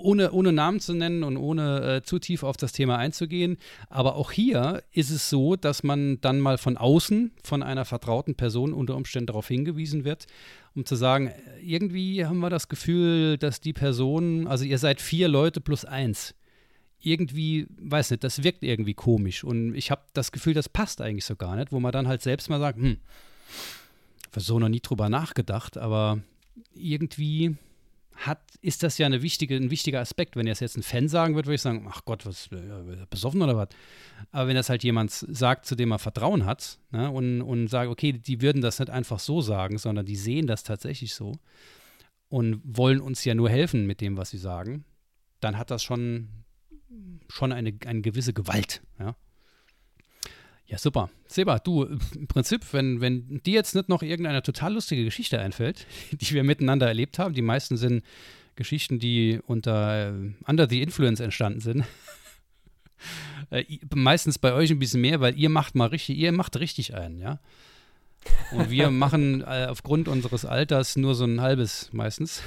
[0.00, 3.58] ohne, ohne Namen zu nennen und ohne äh, zu tief auf das Thema einzugehen.
[3.88, 8.34] Aber auch hier ist es so, dass man dann mal von außen, von einer vertrauten
[8.34, 10.26] Person unter Umständen darauf hingewiesen wird,
[10.74, 11.32] um zu sagen,
[11.62, 16.34] irgendwie haben wir das Gefühl, dass die Person, also ihr seid vier Leute plus eins.
[17.00, 19.42] Irgendwie, weiß nicht, das wirkt irgendwie komisch.
[19.42, 22.22] Und ich habe das Gefühl, das passt eigentlich so gar nicht, wo man dann halt
[22.22, 22.98] selbst mal sagt, hm,
[24.36, 26.20] so noch nie drüber nachgedacht, aber
[26.74, 27.56] irgendwie
[28.14, 30.36] hat, ist das ja eine wichtige, ein wichtiger Aspekt.
[30.36, 33.42] Wenn es jetzt ein Fan sagen würde, würde ich sagen, ach Gott, was, äh, besoffen
[33.42, 33.68] oder was?
[34.30, 37.90] Aber wenn das halt jemand sagt, zu dem er Vertrauen hat ne, und, und sagt,
[37.90, 41.38] okay, die würden das nicht einfach so sagen, sondern die sehen das tatsächlich so
[42.28, 44.84] und wollen uns ja nur helfen mit dem, was sie sagen,
[45.40, 46.28] dann hat das schon,
[47.28, 49.16] schon eine, eine gewisse Gewalt, ja.
[50.72, 51.10] Ja, super.
[51.26, 51.82] Seba, du,
[52.14, 56.44] im Prinzip, wenn, wenn dir jetzt nicht noch irgendeine total lustige Geschichte einfällt, die wir
[56.44, 58.02] miteinander erlebt haben, die meisten sind
[58.56, 61.84] Geschichten, die unter äh, Under the Influence entstanden sind.
[63.50, 63.64] äh,
[63.94, 67.18] meistens bei euch ein bisschen mehr, weil ihr macht mal richtig, ihr macht richtig ein,
[67.18, 67.38] ja.
[68.52, 72.42] Und wir machen äh, aufgrund unseres Alters nur so ein halbes meistens.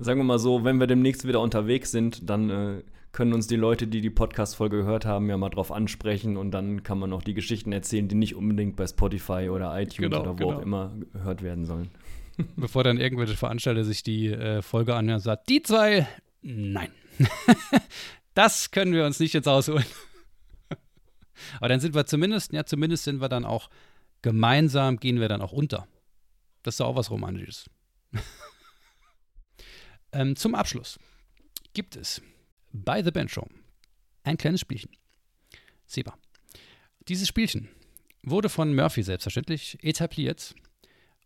[0.00, 2.82] Sagen wir mal so, wenn wir demnächst wieder unterwegs sind, dann äh,
[3.14, 6.82] können uns die Leute, die die Podcast-Folge gehört haben, ja mal drauf ansprechen und dann
[6.82, 10.32] kann man noch die Geschichten erzählen, die nicht unbedingt bei Spotify oder iTunes genau, oder
[10.32, 10.56] wo genau.
[10.56, 11.90] auch immer gehört werden sollen.
[12.56, 16.08] Bevor dann irgendwelche Veranstalter sich die äh, Folge anhören und sagen, die zwei,
[16.42, 16.90] nein.
[18.34, 19.86] das können wir uns nicht jetzt ausholen.
[21.58, 23.70] Aber dann sind wir zumindest, ja, zumindest sind wir dann auch
[24.22, 25.86] gemeinsam, gehen wir dann auch unter.
[26.64, 27.70] Das ist auch was Romantisches.
[30.12, 30.98] ähm, zum Abschluss
[31.74, 32.20] gibt es
[32.74, 33.46] bei The Band Show.
[34.24, 34.90] Ein kleines Spielchen.
[35.86, 36.14] Seba.
[37.08, 37.68] Dieses Spielchen
[38.22, 40.54] wurde von Murphy selbstverständlich etabliert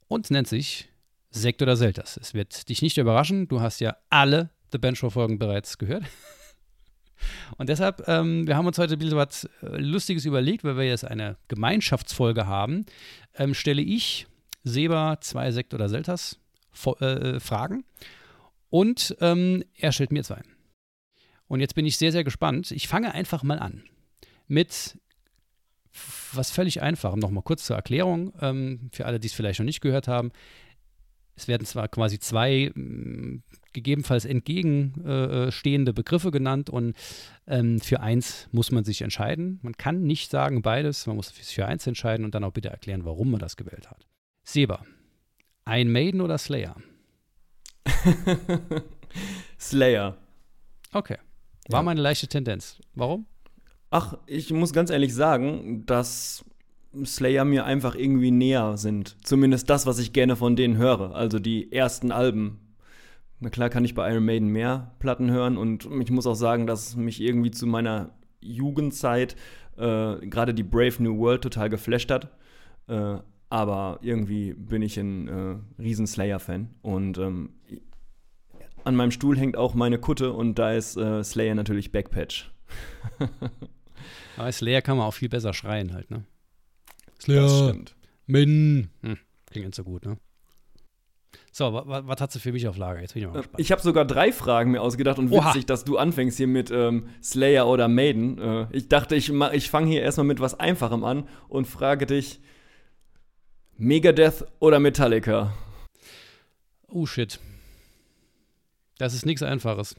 [0.09, 0.89] und nennt sich
[1.31, 2.17] Sekt oder Selters.
[2.17, 6.05] Es wird dich nicht überraschen, du hast ja alle The Band Show Folgen bereits gehört.
[7.57, 10.85] Und deshalb, ähm, wir haben uns heute ein bisschen was äh, Lustiges überlegt, weil wir
[10.85, 12.87] jetzt eine Gemeinschaftsfolge haben,
[13.35, 14.27] ähm, stelle ich
[14.63, 16.39] Seba zwei Sekt oder Selters
[17.01, 17.85] äh, Fragen
[18.71, 20.43] und ähm, er stellt mir zwei.
[21.49, 22.71] Und jetzt bin ich sehr, sehr gespannt.
[22.71, 23.83] Ich fange einfach mal an
[24.47, 24.99] mit
[26.33, 27.19] was völlig einfachem.
[27.19, 30.31] Nochmal kurz zur Erklärung ähm, für alle, die es vielleicht noch nicht gehört haben.
[31.37, 33.41] Es werden zwar quasi zwei mh,
[33.73, 36.97] gegebenenfalls entgegenstehende Begriffe genannt und
[37.47, 39.61] ähm, für eins muss man sich entscheiden.
[39.63, 42.71] Man kann nicht sagen beides, man muss sich für eins entscheiden und dann auch bitte
[42.71, 44.07] erklären, warum man das gewählt hat.
[44.43, 44.85] Seba,
[45.65, 46.77] ein Maiden oder Slayer?
[49.61, 50.19] Slayer.
[50.93, 51.19] Okay.
[51.69, 51.85] War ja.
[51.85, 52.79] meine leichte Tendenz.
[52.95, 53.27] Warum?
[53.91, 56.45] Ach, ich muss ganz ehrlich sagen, dass
[57.05, 59.17] Slayer mir einfach irgendwie näher sind.
[59.23, 61.15] Zumindest das, was ich gerne von denen höre.
[61.15, 62.59] Also die ersten Alben.
[63.41, 66.67] Na klar kann ich bei Iron Maiden mehr Platten hören und ich muss auch sagen,
[66.67, 68.11] dass mich irgendwie zu meiner
[68.41, 69.37] Jugendzeit
[69.77, 72.31] äh, gerade die Brave New World total geflasht hat.
[72.89, 73.19] Äh,
[73.51, 77.51] aber irgendwie bin ich ein äh, riesen Slayer-Fan und ähm,
[78.89, 82.51] an meinem Stuhl hängt auch meine Kutte und da ist äh, Slayer natürlich Backpatch.
[84.37, 86.25] Aber Slayer kann man auch viel besser schreien halt, ne?
[87.21, 87.43] Slayer.
[87.43, 87.97] Das stimmt.
[88.27, 88.89] Min.
[89.03, 89.19] Hm,
[89.51, 90.17] klingt nicht so gut, ne?
[91.53, 93.01] So, was, was hast du für mich auf Lager?
[93.01, 93.61] Jetzt bin ich mal äh, gespannt.
[93.61, 95.51] Ich habe sogar drei Fragen mir ausgedacht und Oha.
[95.51, 98.39] witzig, dass du anfängst hier mit ähm, Slayer oder Maiden.
[98.39, 102.41] Äh, ich dachte, ich, ich fange hier erstmal mit was Einfachem an und frage dich:
[103.77, 105.53] Megadeth oder Metallica?
[106.89, 107.39] Oh shit.
[108.99, 109.97] Das ist nichts Einfaches.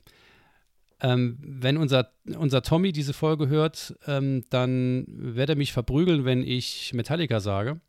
[1.01, 6.43] Ähm, wenn unser, unser Tommy diese Folge hört, ähm, dann wird er mich verprügeln, wenn
[6.43, 7.79] ich Metallica sage.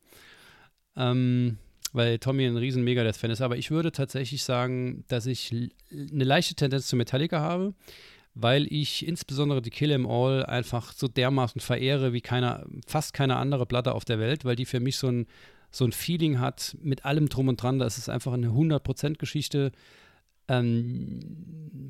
[0.97, 1.59] Ähm,
[1.93, 3.41] weil Tommy ein riesen Megadeth-Fan ist.
[3.41, 5.53] Aber ich würde tatsächlich sagen, dass ich
[5.91, 7.75] eine leichte Tendenz zu Metallica habe,
[8.35, 13.37] weil ich insbesondere die Kill Em All einfach so dermaßen verehre wie keine, fast keine
[13.37, 15.27] andere Platte auf der Welt, weil die für mich so ein,
[15.73, 17.81] so ein Feeling hat mit allem drum und dran.
[17.81, 19.73] Das ist einfach eine 100%-Geschichte.
[20.51, 21.21] Ähm,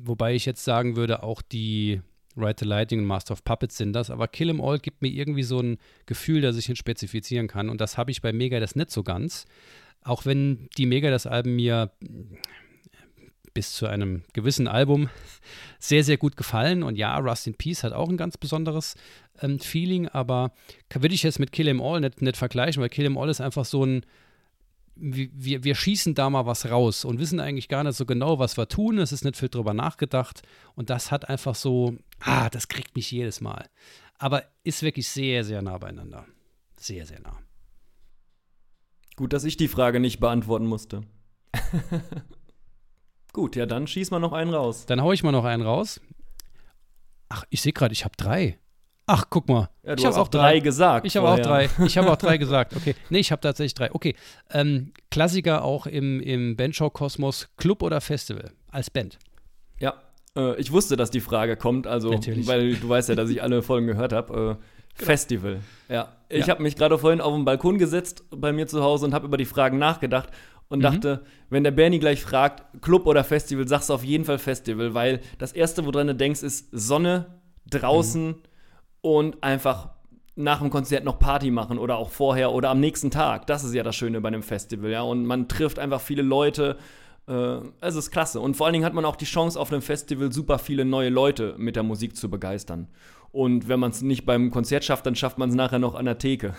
[0.03, 2.01] wobei ich jetzt sagen würde, auch die
[2.37, 5.09] Ride the Lightning und Master of Puppets sind das, aber Kill 'em All gibt mir
[5.09, 8.59] irgendwie so ein Gefühl, dass ich ihn spezifizieren kann und das habe ich bei Mega
[8.59, 9.45] das nicht so ganz.
[10.03, 11.91] Auch wenn die Mega das Alben mir
[13.53, 15.09] bis zu einem gewissen Album
[15.79, 16.83] sehr, sehr gut gefallen.
[16.83, 18.95] Und ja, Rust in Peace hat auch ein ganz besonderes
[19.41, 20.53] ähm, Feeling, aber
[20.93, 23.41] würde ich jetzt mit Kill 'em All nicht, nicht vergleichen, weil Kill 'em All ist
[23.41, 24.05] einfach so ein,
[24.95, 28.57] wir, wir schießen da mal was raus und wissen eigentlich gar nicht so genau, was
[28.57, 28.99] wir tun.
[28.99, 30.41] Es ist nicht viel drüber nachgedacht.
[30.75, 33.69] Und das hat einfach so, ah, das kriegt mich jedes Mal.
[34.17, 36.25] Aber ist wirklich sehr, sehr nah beieinander.
[36.77, 37.39] Sehr, sehr nah.
[39.15, 41.03] Gut, dass ich die Frage nicht beantworten musste.
[43.33, 44.85] Gut, ja, dann schieß mal noch einen raus.
[44.85, 46.01] Dann hau ich mal noch einen raus.
[47.29, 48.59] Ach, ich sehe gerade, ich habe drei.
[49.07, 49.69] Ach, guck mal.
[49.83, 51.05] Ja, ich habe auch drei, gesagt.
[51.05, 51.69] Ich habe auch drei.
[51.85, 52.75] Ich habe auch drei gesagt.
[52.75, 52.95] Okay.
[53.09, 53.93] Nee, ich habe tatsächlich drei.
[53.93, 54.15] Okay.
[54.51, 59.19] Ähm, Klassiker auch im, im Bandshow-Kosmos, Club oder Festival als Band?
[59.79, 59.95] Ja,
[60.37, 62.47] äh, ich wusste, dass die Frage kommt, also, Natürlich.
[62.47, 64.33] weil du weißt ja, dass ich alle Folgen gehört habe.
[64.33, 64.57] Äh, genau.
[64.93, 65.59] Festival.
[65.89, 66.13] Ja.
[66.29, 66.53] Ich ja.
[66.53, 69.37] habe mich gerade vorhin auf den Balkon gesetzt bei mir zu Hause und habe über
[69.37, 70.29] die Fragen nachgedacht
[70.69, 70.83] und mhm.
[70.83, 74.93] dachte, wenn der Bernie gleich fragt, Club oder Festival, sagst du auf jeden Fall Festival,
[74.93, 77.39] weil das erste, woran du denkst, ist Sonne,
[77.69, 78.27] draußen.
[78.27, 78.35] Mhm
[79.01, 79.89] und einfach
[80.35, 83.47] nach dem Konzert noch Party machen oder auch vorher oder am nächsten Tag.
[83.47, 85.01] Das ist ja das Schöne bei einem Festival, ja.
[85.01, 86.77] Und man trifft einfach viele Leute.
[87.27, 88.39] Äh, es ist klasse.
[88.39, 91.09] Und vor allen Dingen hat man auch die Chance, auf einem Festival super viele neue
[91.09, 92.87] Leute mit der Musik zu begeistern.
[93.31, 96.05] Und wenn man es nicht beim Konzert schafft, dann schafft man es nachher noch an
[96.05, 96.53] der Theke.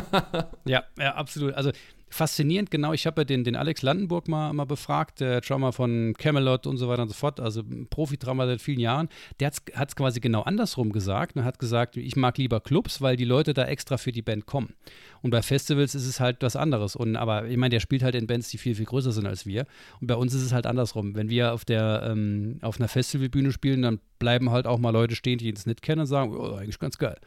[0.64, 1.54] ja, ja, absolut.
[1.54, 1.70] Also
[2.10, 2.92] faszinierend, genau.
[2.92, 6.76] Ich habe ja den, den Alex Landenburg mal, mal befragt, der Drummer von Camelot und
[6.76, 9.08] so weiter und so fort, also Profi-Drummer seit vielen Jahren.
[9.40, 13.16] Der hat es quasi genau andersrum gesagt und hat gesagt, ich mag lieber Clubs, weil
[13.16, 14.74] die Leute da extra für die Band kommen.
[15.22, 16.96] Und bei Festivals ist es halt was anderes.
[16.96, 19.46] Und, aber ich meine, der spielt halt in Bands, die viel, viel größer sind als
[19.46, 19.66] wir.
[20.00, 21.14] Und bei uns ist es halt andersrum.
[21.14, 25.14] Wenn wir auf, der, ähm, auf einer Festivalbühne spielen, dann bleiben halt auch mal Leute
[25.14, 27.18] stehen, die uns nicht kennen und sagen, oh, eigentlich ganz geil.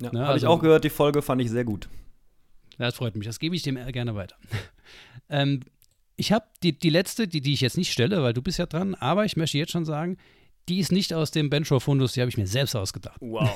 [0.00, 0.20] Ja, ne?
[0.20, 1.88] Habe also, ich auch gehört, die Folge fand ich sehr gut.
[2.78, 3.26] Das freut mich.
[3.26, 4.36] Das gebe ich dem gerne weiter.
[5.28, 5.60] ähm,
[6.16, 8.66] ich habe die, die letzte, die, die ich jetzt nicht stelle, weil du bist ja
[8.66, 10.16] dran, aber ich möchte jetzt schon sagen,
[10.68, 13.18] die ist nicht aus dem Benchrow-Fundus, die habe ich mir selbst ausgedacht.
[13.20, 13.50] Wow.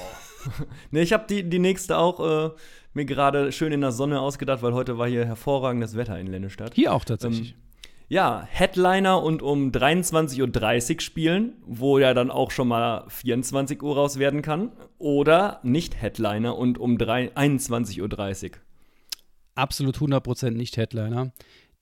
[0.91, 2.51] ne, ich habe die, die nächste auch äh,
[2.93, 6.75] mir gerade schön in der Sonne ausgedacht, weil heute war hier hervorragendes Wetter in Lennestadt.
[6.75, 7.53] Hier auch tatsächlich.
[7.53, 7.69] Ähm,
[8.11, 13.97] ja, Headliner und um 23.30 Uhr spielen, wo ja dann auch schon mal 24 Uhr
[13.97, 14.73] raus werden kann.
[14.99, 18.51] Oder nicht Headliner und um 21.30 Uhr
[19.59, 21.33] absolut 100% nicht Headliner.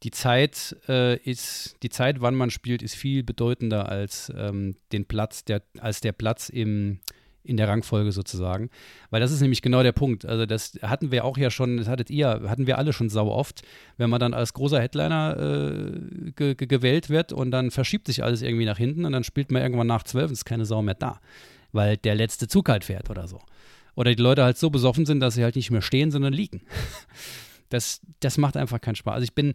[0.03, 5.07] Die Zeit äh, ist, die Zeit, wann man spielt, ist viel bedeutender als ähm, den
[5.07, 7.01] Platz, der, als der Platz im,
[7.47, 8.69] in der Rangfolge sozusagen.
[9.11, 10.27] Weil das ist nämlich genau der Punkt.
[10.27, 13.29] Also das hatten wir auch ja schon, das hattet ihr, hatten wir alle schon sau
[13.29, 13.63] oft,
[13.97, 18.23] wenn man dann als großer Headliner äh, ge ge gewählt wird und dann verschiebt sich
[18.23, 20.83] alles irgendwie nach hinten und dann spielt man irgendwann nach zwölf und ist keine Sau
[20.83, 21.21] mehr da.
[21.73, 23.41] Weil der letzte Zug halt fährt oder so.
[23.95, 26.61] Oder die Leute halt so besoffen sind, dass sie halt nicht mehr stehen, sondern liegen.
[27.69, 29.15] Das, das macht einfach keinen Spaß.
[29.15, 29.55] Also ich bin,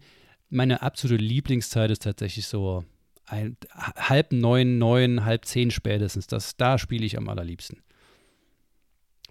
[0.49, 2.83] meine absolute Lieblingszeit ist tatsächlich so
[3.25, 6.27] ein, halb neun, neun, halb zehn spätestens.
[6.27, 7.81] Das, da spiele ich am allerliebsten.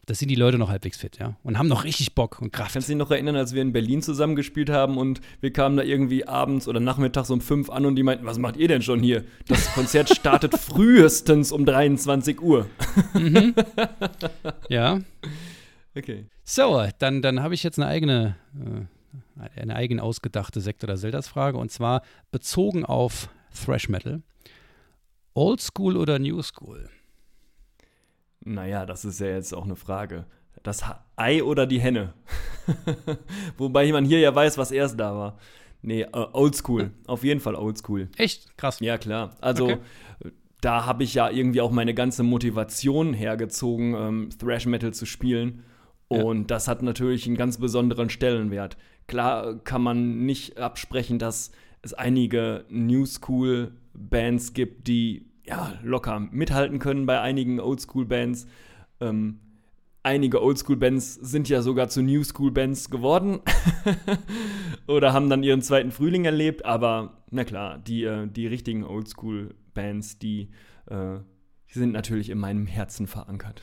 [0.06, 1.36] Das sind die Leute noch halbwegs fit, ja.
[1.44, 2.72] Und haben noch richtig Bock und Kraft.
[2.72, 5.84] Kannst du dich noch erinnern, als wir in Berlin zusammengespielt haben und wir kamen da
[5.84, 9.00] irgendwie abends oder nachmittags um fünf an und die meinten, was macht ihr denn schon
[9.04, 9.24] hier?
[9.46, 12.66] Das Konzert startet frühestens um 23 Uhr.
[13.14, 13.54] Mhm.
[14.68, 14.98] ja.
[16.02, 16.26] Okay.
[16.44, 21.58] So, dann, dann habe ich jetzt eine eigene, äh, eine eigen ausgedachte Sekt- oder Zeldas-Frage
[21.58, 23.28] und zwar bezogen auf
[23.64, 24.22] Thrash Metal.
[25.34, 26.88] Old School oder New School?
[28.40, 30.24] Naja, das ist ja jetzt auch eine Frage.
[30.62, 30.82] Das
[31.16, 32.14] Ei oder die Henne?
[33.58, 35.38] Wobei man hier ja weiß, was erst da war.
[35.82, 36.90] Nee, äh, oldschool.
[37.06, 38.08] Auf jeden Fall oldschool.
[38.16, 38.56] Echt?
[38.58, 38.80] Krass.
[38.80, 39.36] Ja, klar.
[39.40, 39.78] Also, Okay.
[40.60, 45.64] da habe ich ja irgendwie auch meine ganze Motivation hergezogen, ähm, Thrash Metal zu spielen.
[46.10, 48.76] Und das hat natürlich einen ganz besonderen Stellenwert.
[49.06, 51.52] Klar kann man nicht absprechen, dass
[51.82, 58.46] es einige New School Bands gibt, die ja locker mithalten können bei einigen Oldschool Bands.
[59.00, 59.40] Ähm,
[60.02, 63.40] einige Oldschool Bands sind ja sogar zu New School Bands geworden
[64.88, 66.64] oder haben dann ihren zweiten Frühling erlebt.
[66.64, 70.50] Aber na klar, die, äh, die richtigen Oldschool Bands, die,
[70.86, 71.29] äh, die
[71.74, 73.62] sind natürlich in meinem Herzen verankert.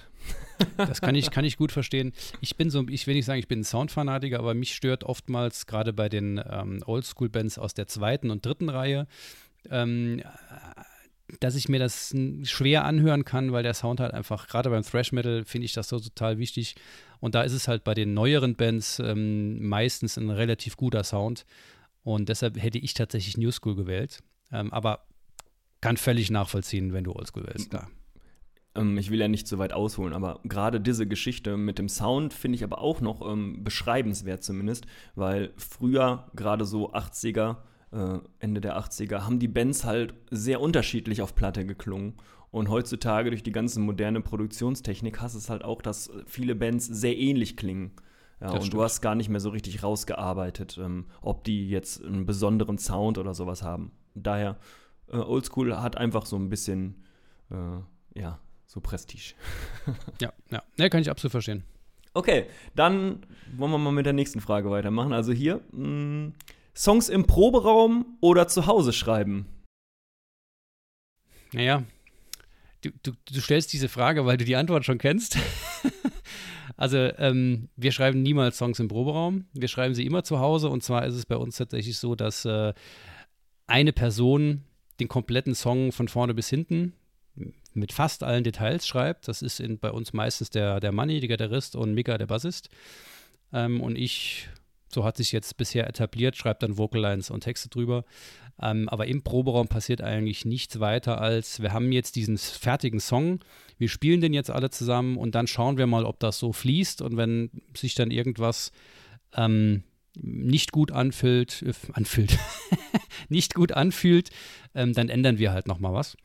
[0.77, 2.13] Das kann ich, kann ich gut verstehen.
[2.41, 5.67] Ich bin so, ich will nicht sagen, ich bin ein Soundfanatiker, aber mich stört oftmals
[5.67, 9.07] gerade bei den ähm, Oldschool-Bands aus der zweiten und dritten Reihe,
[9.69, 10.21] ähm,
[11.39, 15.11] dass ich mir das schwer anhören kann, weil der Sound halt einfach, gerade beim Thrash
[15.11, 16.75] Metal finde ich das so total wichtig.
[17.19, 21.45] Und da ist es halt bei den neueren Bands ähm, meistens ein relativ guter Sound.
[22.03, 24.23] Und deshalb hätte ich tatsächlich New School gewählt.
[24.51, 25.05] Ähm, aber
[25.81, 27.89] kann völlig nachvollziehen, wenn du Oldschool wählst, klar.
[28.77, 32.33] Ähm, ich will ja nicht so weit ausholen, aber gerade diese Geschichte mit dem Sound
[32.33, 37.57] finde ich aber auch noch ähm, beschreibenswert zumindest, weil früher, gerade so 80er,
[37.91, 42.13] äh, Ende der 80er, haben die Bands halt sehr unterschiedlich auf Platte geklungen.
[42.49, 47.17] Und heutzutage durch die ganze moderne Produktionstechnik hast es halt auch, dass viele Bands sehr
[47.17, 47.91] ähnlich klingen.
[48.39, 48.73] Ja, und stimmt.
[48.73, 53.17] du hast gar nicht mehr so richtig rausgearbeitet, ähm, ob die jetzt einen besonderen Sound
[53.17, 53.91] oder sowas haben.
[54.13, 54.57] Daher,
[55.11, 57.03] äh, Oldschool hat einfach so ein bisschen,
[57.51, 59.33] äh, ja, so Prestige.
[60.21, 60.61] Ja, ja.
[60.77, 61.63] Ne, kann ich absolut verstehen.
[62.13, 62.45] Okay,
[62.75, 65.13] dann wollen wir mal mit der nächsten Frage weitermachen.
[65.13, 66.33] Also hier, mh,
[66.75, 69.47] Songs im Proberaum oder zu Hause schreiben?
[71.53, 71.83] Naja,
[72.81, 75.37] du, du, du stellst diese Frage, weil du die Antwort schon kennst.
[76.77, 79.45] also, ähm, wir schreiben niemals Songs im Proberaum.
[79.53, 80.69] Wir schreiben sie immer zu Hause.
[80.69, 82.73] Und zwar ist es bei uns tatsächlich so, dass äh,
[83.65, 84.63] eine Person
[84.99, 86.93] den kompletten Song von vorne bis hinten
[87.77, 89.27] mit fast allen Details schreibt.
[89.27, 92.69] Das ist in, bei uns meistens der, der Manni, der Gitarrist und Mika, der Bassist.
[93.53, 94.49] Ähm, und ich,
[94.89, 98.03] so hat sich jetzt bisher etabliert, schreibe dann Vocallines und Texte drüber.
[98.59, 103.39] Ähm, aber im Proberaum passiert eigentlich nichts weiter als, wir haben jetzt diesen fertigen Song,
[103.77, 107.03] wir spielen den jetzt alle zusammen und dann schauen wir mal, ob das so fließt
[107.03, 108.71] und wenn sich dann irgendwas
[109.35, 109.83] ähm,
[110.19, 112.39] nicht gut anfühlt, äh, anfühlt,
[113.29, 114.31] nicht gut anfühlt,
[114.73, 116.17] ähm, dann ändern wir halt nochmal was.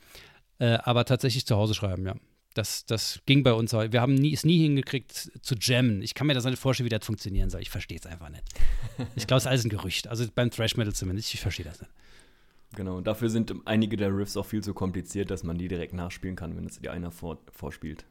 [0.62, 2.14] Äh, aber tatsächlich zu Hause schreiben, ja.
[2.54, 3.72] Das, das ging bei uns.
[3.72, 6.02] Wir haben nie, es nie hingekriegt zu jammen.
[6.02, 7.62] Ich kann mir das nicht vorstellen, wie das funktionieren soll.
[7.62, 8.44] Ich verstehe es einfach nicht.
[9.16, 10.06] Ich glaube, es ist alles ein Gerücht.
[10.06, 11.34] Also beim Thrash Metal zumindest.
[11.34, 11.90] Ich verstehe das nicht.
[12.76, 15.94] Genau, und dafür sind einige der Riffs auch viel zu kompliziert, dass man die direkt
[15.94, 18.04] nachspielen kann, wenn es dir einer vor, vorspielt.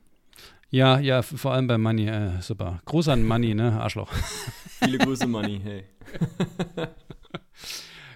[0.71, 2.07] Ja, ja, vor allem bei Money.
[2.07, 2.81] Äh, super.
[2.85, 3.79] Gruß an Money, ne?
[3.79, 4.11] Arschloch.
[4.83, 5.83] Viele Grüße, Money, hey.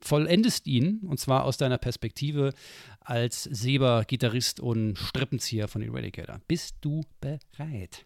[0.02, 2.54] vollendest ihn, und zwar aus deiner Perspektive
[3.00, 6.40] als Seber, Gitarrist und Strippenzieher von Eradicator.
[6.48, 8.06] Bist du bereit?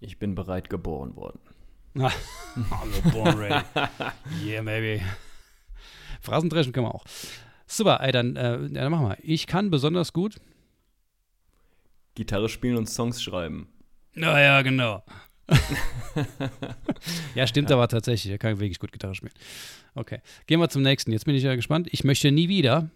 [0.00, 1.40] Ich bin bereit geboren worden.
[2.70, 3.64] Also born ready.
[4.44, 5.02] yeah, maybe.
[6.20, 7.04] Phrasendreschen können wir auch.
[7.66, 9.16] Super, ey, dann, äh, dann machen wir.
[9.22, 10.36] Ich kann besonders gut.
[12.14, 13.68] Gitarre spielen und Songs schreiben.
[14.14, 15.02] Naja, genau.
[17.34, 18.30] ja, stimmt aber tatsächlich.
[18.30, 19.32] Er kann wirklich gut Gitarre spielen.
[19.94, 21.12] Okay, gehen wir zum nächsten.
[21.12, 21.88] Jetzt bin ich ja gespannt.
[21.90, 22.90] Ich möchte nie wieder.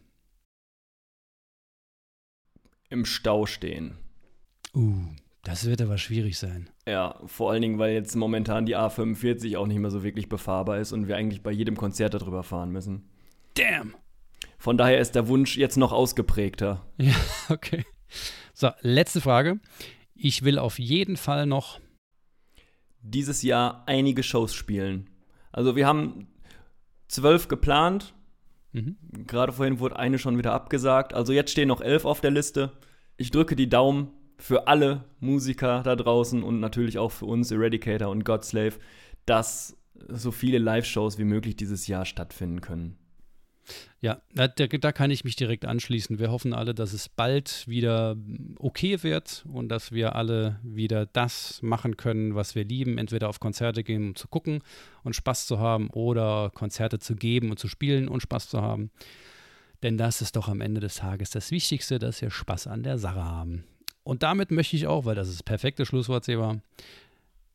[2.88, 3.97] Im Stau stehen.
[4.74, 5.07] Uh,
[5.42, 6.68] das wird aber schwierig sein.
[6.86, 10.78] Ja, vor allen Dingen, weil jetzt momentan die A45 auch nicht mehr so wirklich befahrbar
[10.78, 13.09] ist und wir eigentlich bei jedem Konzert darüber fahren müssen.
[13.55, 13.94] Damn.
[14.59, 16.86] Von daher ist der Wunsch jetzt noch ausgeprägter.
[16.99, 17.14] Ja,
[17.49, 17.84] okay.
[18.55, 19.61] So, letzte Frage.
[20.14, 21.80] Ich will auf jeden Fall noch.
[23.09, 25.09] Dieses Jahr einige Shows spielen.
[25.52, 26.26] Also wir haben
[27.09, 28.14] zwölf geplant.
[28.72, 28.96] Mhm.
[29.26, 31.14] Gerade vorhin wurde eine schon wieder abgesagt.
[31.14, 32.72] Also jetzt stehen noch elf auf der Liste.
[33.16, 38.11] Ich drücke die Daumen für alle Musiker da draußen und natürlich auch für uns, Eradicator
[38.11, 38.74] und Godslave,
[39.24, 39.76] dass
[40.09, 42.98] so viele Live-Shows wie möglich dieses Jahr stattfinden können.
[44.00, 46.18] Ja, da, da, kann ich mich direkt anschließen.
[46.18, 48.16] Wir hoffen alle, dass es bald wieder
[48.58, 52.98] okay wird und dass wir alle wieder das machen können, was wir lieben.
[52.98, 54.62] Entweder auf Konzerte gehen, um zu gucken
[55.02, 58.90] und Spaß zu haben oder Konzerte zu geben und zu spielen und Spaß zu haben.
[59.82, 62.98] Denn das ist doch am Ende des Tages das Wichtigste, dass wir Spaß an der
[62.98, 63.64] Sache haben.
[64.02, 66.60] Und damit möchte ich auch, weil das ist das perfekte Schlusswort, Seba,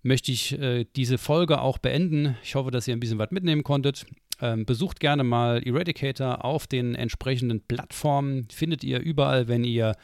[0.04, 2.38] möchte ich äh, diese Folge auch beenden.
[2.44, 4.06] Ich hoffe, dass ihr ein bisschen was mitnehmen konntet.
[4.44, 8.48] Ähm, besucht gerne mal Eradicator auf den entsprechenden Plattformen.
[8.52, 9.96] Findet ihr überall, wenn ihr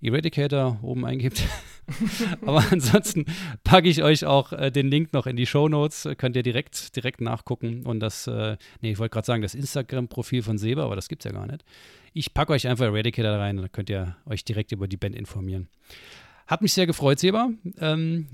[0.00, 1.42] Eradicator oben eingibt.
[2.46, 3.26] Aber ansonsten
[3.64, 6.08] packe ich euch auch äh, den Link noch in die Show Notes.
[6.16, 7.84] Könnt ihr direkt, direkt nachgucken.
[7.84, 11.24] Und das, äh, nee, ich wollte gerade sagen, das Instagram-Profil von Seba, aber das gibt
[11.24, 11.62] es ja gar nicht.
[12.14, 15.14] Ich packe euch einfach Eradicator rein und dann könnt ihr euch direkt über die Band
[15.14, 15.68] informieren.
[16.52, 17.48] Hat mich sehr gefreut, Seba.
[17.78, 18.28] Ähm,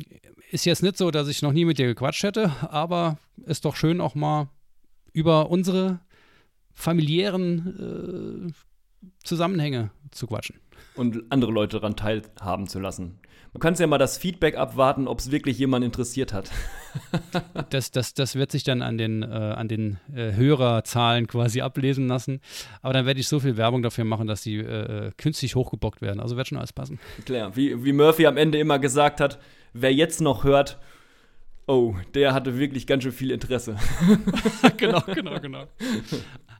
[0.51, 3.17] ist jetzt nicht so, dass ich noch nie mit dir gequatscht hätte, aber
[3.47, 4.49] ist doch schön auch mal
[5.13, 6.01] über unsere
[6.75, 10.59] familiären äh, Zusammenhänge zu quatschen.
[10.97, 13.21] Und andere Leute daran teilhaben zu lassen.
[13.53, 16.51] Man kann ja mal das Feedback abwarten, ob es wirklich jemand interessiert hat.
[17.71, 22.09] das, das, das wird sich dann an den, äh, an den äh, Hörerzahlen quasi ablesen
[22.09, 22.41] lassen.
[22.83, 26.21] Aber dann werde ich so viel Werbung dafür machen, dass die äh, künstlich hochgebockt werden.
[26.21, 26.99] Also wird schon alles passen.
[27.25, 29.39] Klar, wie, wie Murphy am Ende immer gesagt hat,
[29.73, 30.79] wer jetzt noch hört,
[31.67, 33.77] oh, der hatte wirklich ganz schön viel Interesse.
[34.77, 35.65] genau, genau, genau.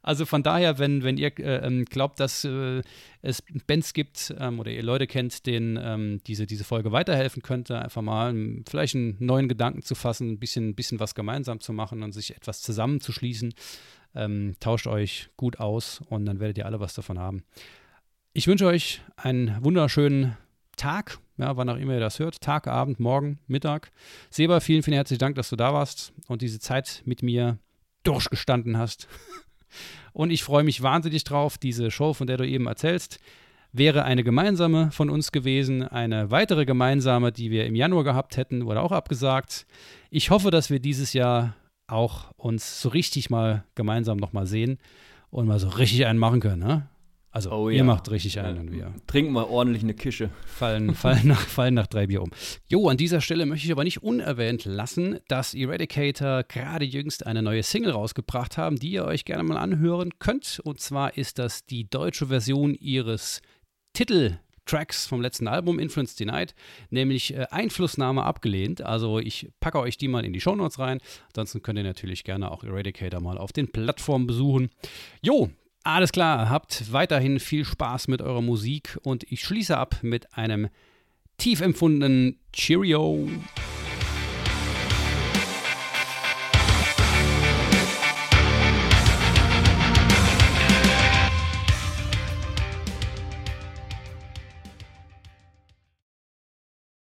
[0.09, 2.81] Also von daher, wenn, wenn ihr äh, ähm, glaubt, dass äh,
[3.21, 7.79] es Bands gibt ähm, oder ihr Leute kennt, denen ähm, diese, diese Folge weiterhelfen könnte,
[7.79, 11.75] einfach mal ähm, vielleicht einen neuen Gedanken zu fassen, ein bisschen, bisschen was gemeinsam zu
[11.75, 13.53] machen und sich etwas zusammenzuschließen,
[14.15, 17.43] ähm, tauscht euch gut aus und dann werdet ihr alle was davon haben.
[18.33, 20.39] Ich wünsche euch einen wunderschönen
[20.79, 23.91] Tag, ja, wann auch immer ihr das hört, Tag, Abend, Morgen, Mittag.
[24.31, 27.59] Seba, vielen, vielen herzlichen Dank, dass du da warst und diese Zeit mit mir
[28.05, 29.07] durchgestanden hast.
[30.13, 33.19] Und ich freue mich wahnsinnig drauf, diese Show, von der du eben erzählst,
[33.73, 38.67] wäre eine gemeinsame von uns gewesen, eine weitere gemeinsame, die wir im Januar gehabt hätten,
[38.67, 39.67] wurde auch abgesagt.
[40.11, 41.55] Ich hoffe, dass wir dieses Jahr
[41.87, 44.79] auch uns so richtig mal gemeinsam nochmal sehen
[45.31, 46.61] und mal so richtig einen machen können.
[46.61, 46.89] Ne?
[47.31, 47.85] Also oh, ihr ja.
[47.85, 50.31] macht richtig ein und wir trinken mal ordentlich eine Kische.
[50.47, 52.31] Fallen, fallen, nach, fallen nach drei Bier um.
[52.67, 57.43] Jo, an dieser Stelle möchte ich aber nicht unerwähnt lassen, dass Eradicator gerade jüngst eine
[57.43, 60.61] neue Single rausgebracht haben, die ihr euch gerne mal anhören könnt.
[60.65, 63.43] Und zwar ist das die deutsche Version ihres
[63.93, 66.55] Titel Tracks vom letzten Album, Influence Denied,
[66.91, 68.83] nämlich äh, Einflussnahme abgelehnt.
[68.83, 71.01] Also ich packe euch die mal in die Shownotes rein.
[71.29, 74.71] Ansonsten könnt ihr natürlich gerne auch Eradicator mal auf den Plattformen besuchen.
[75.23, 75.51] Jo,
[75.95, 80.69] alles klar, habt weiterhin viel Spaß mit eurer Musik und ich schließe ab mit einem
[81.39, 83.29] tief empfundenen Cheerio.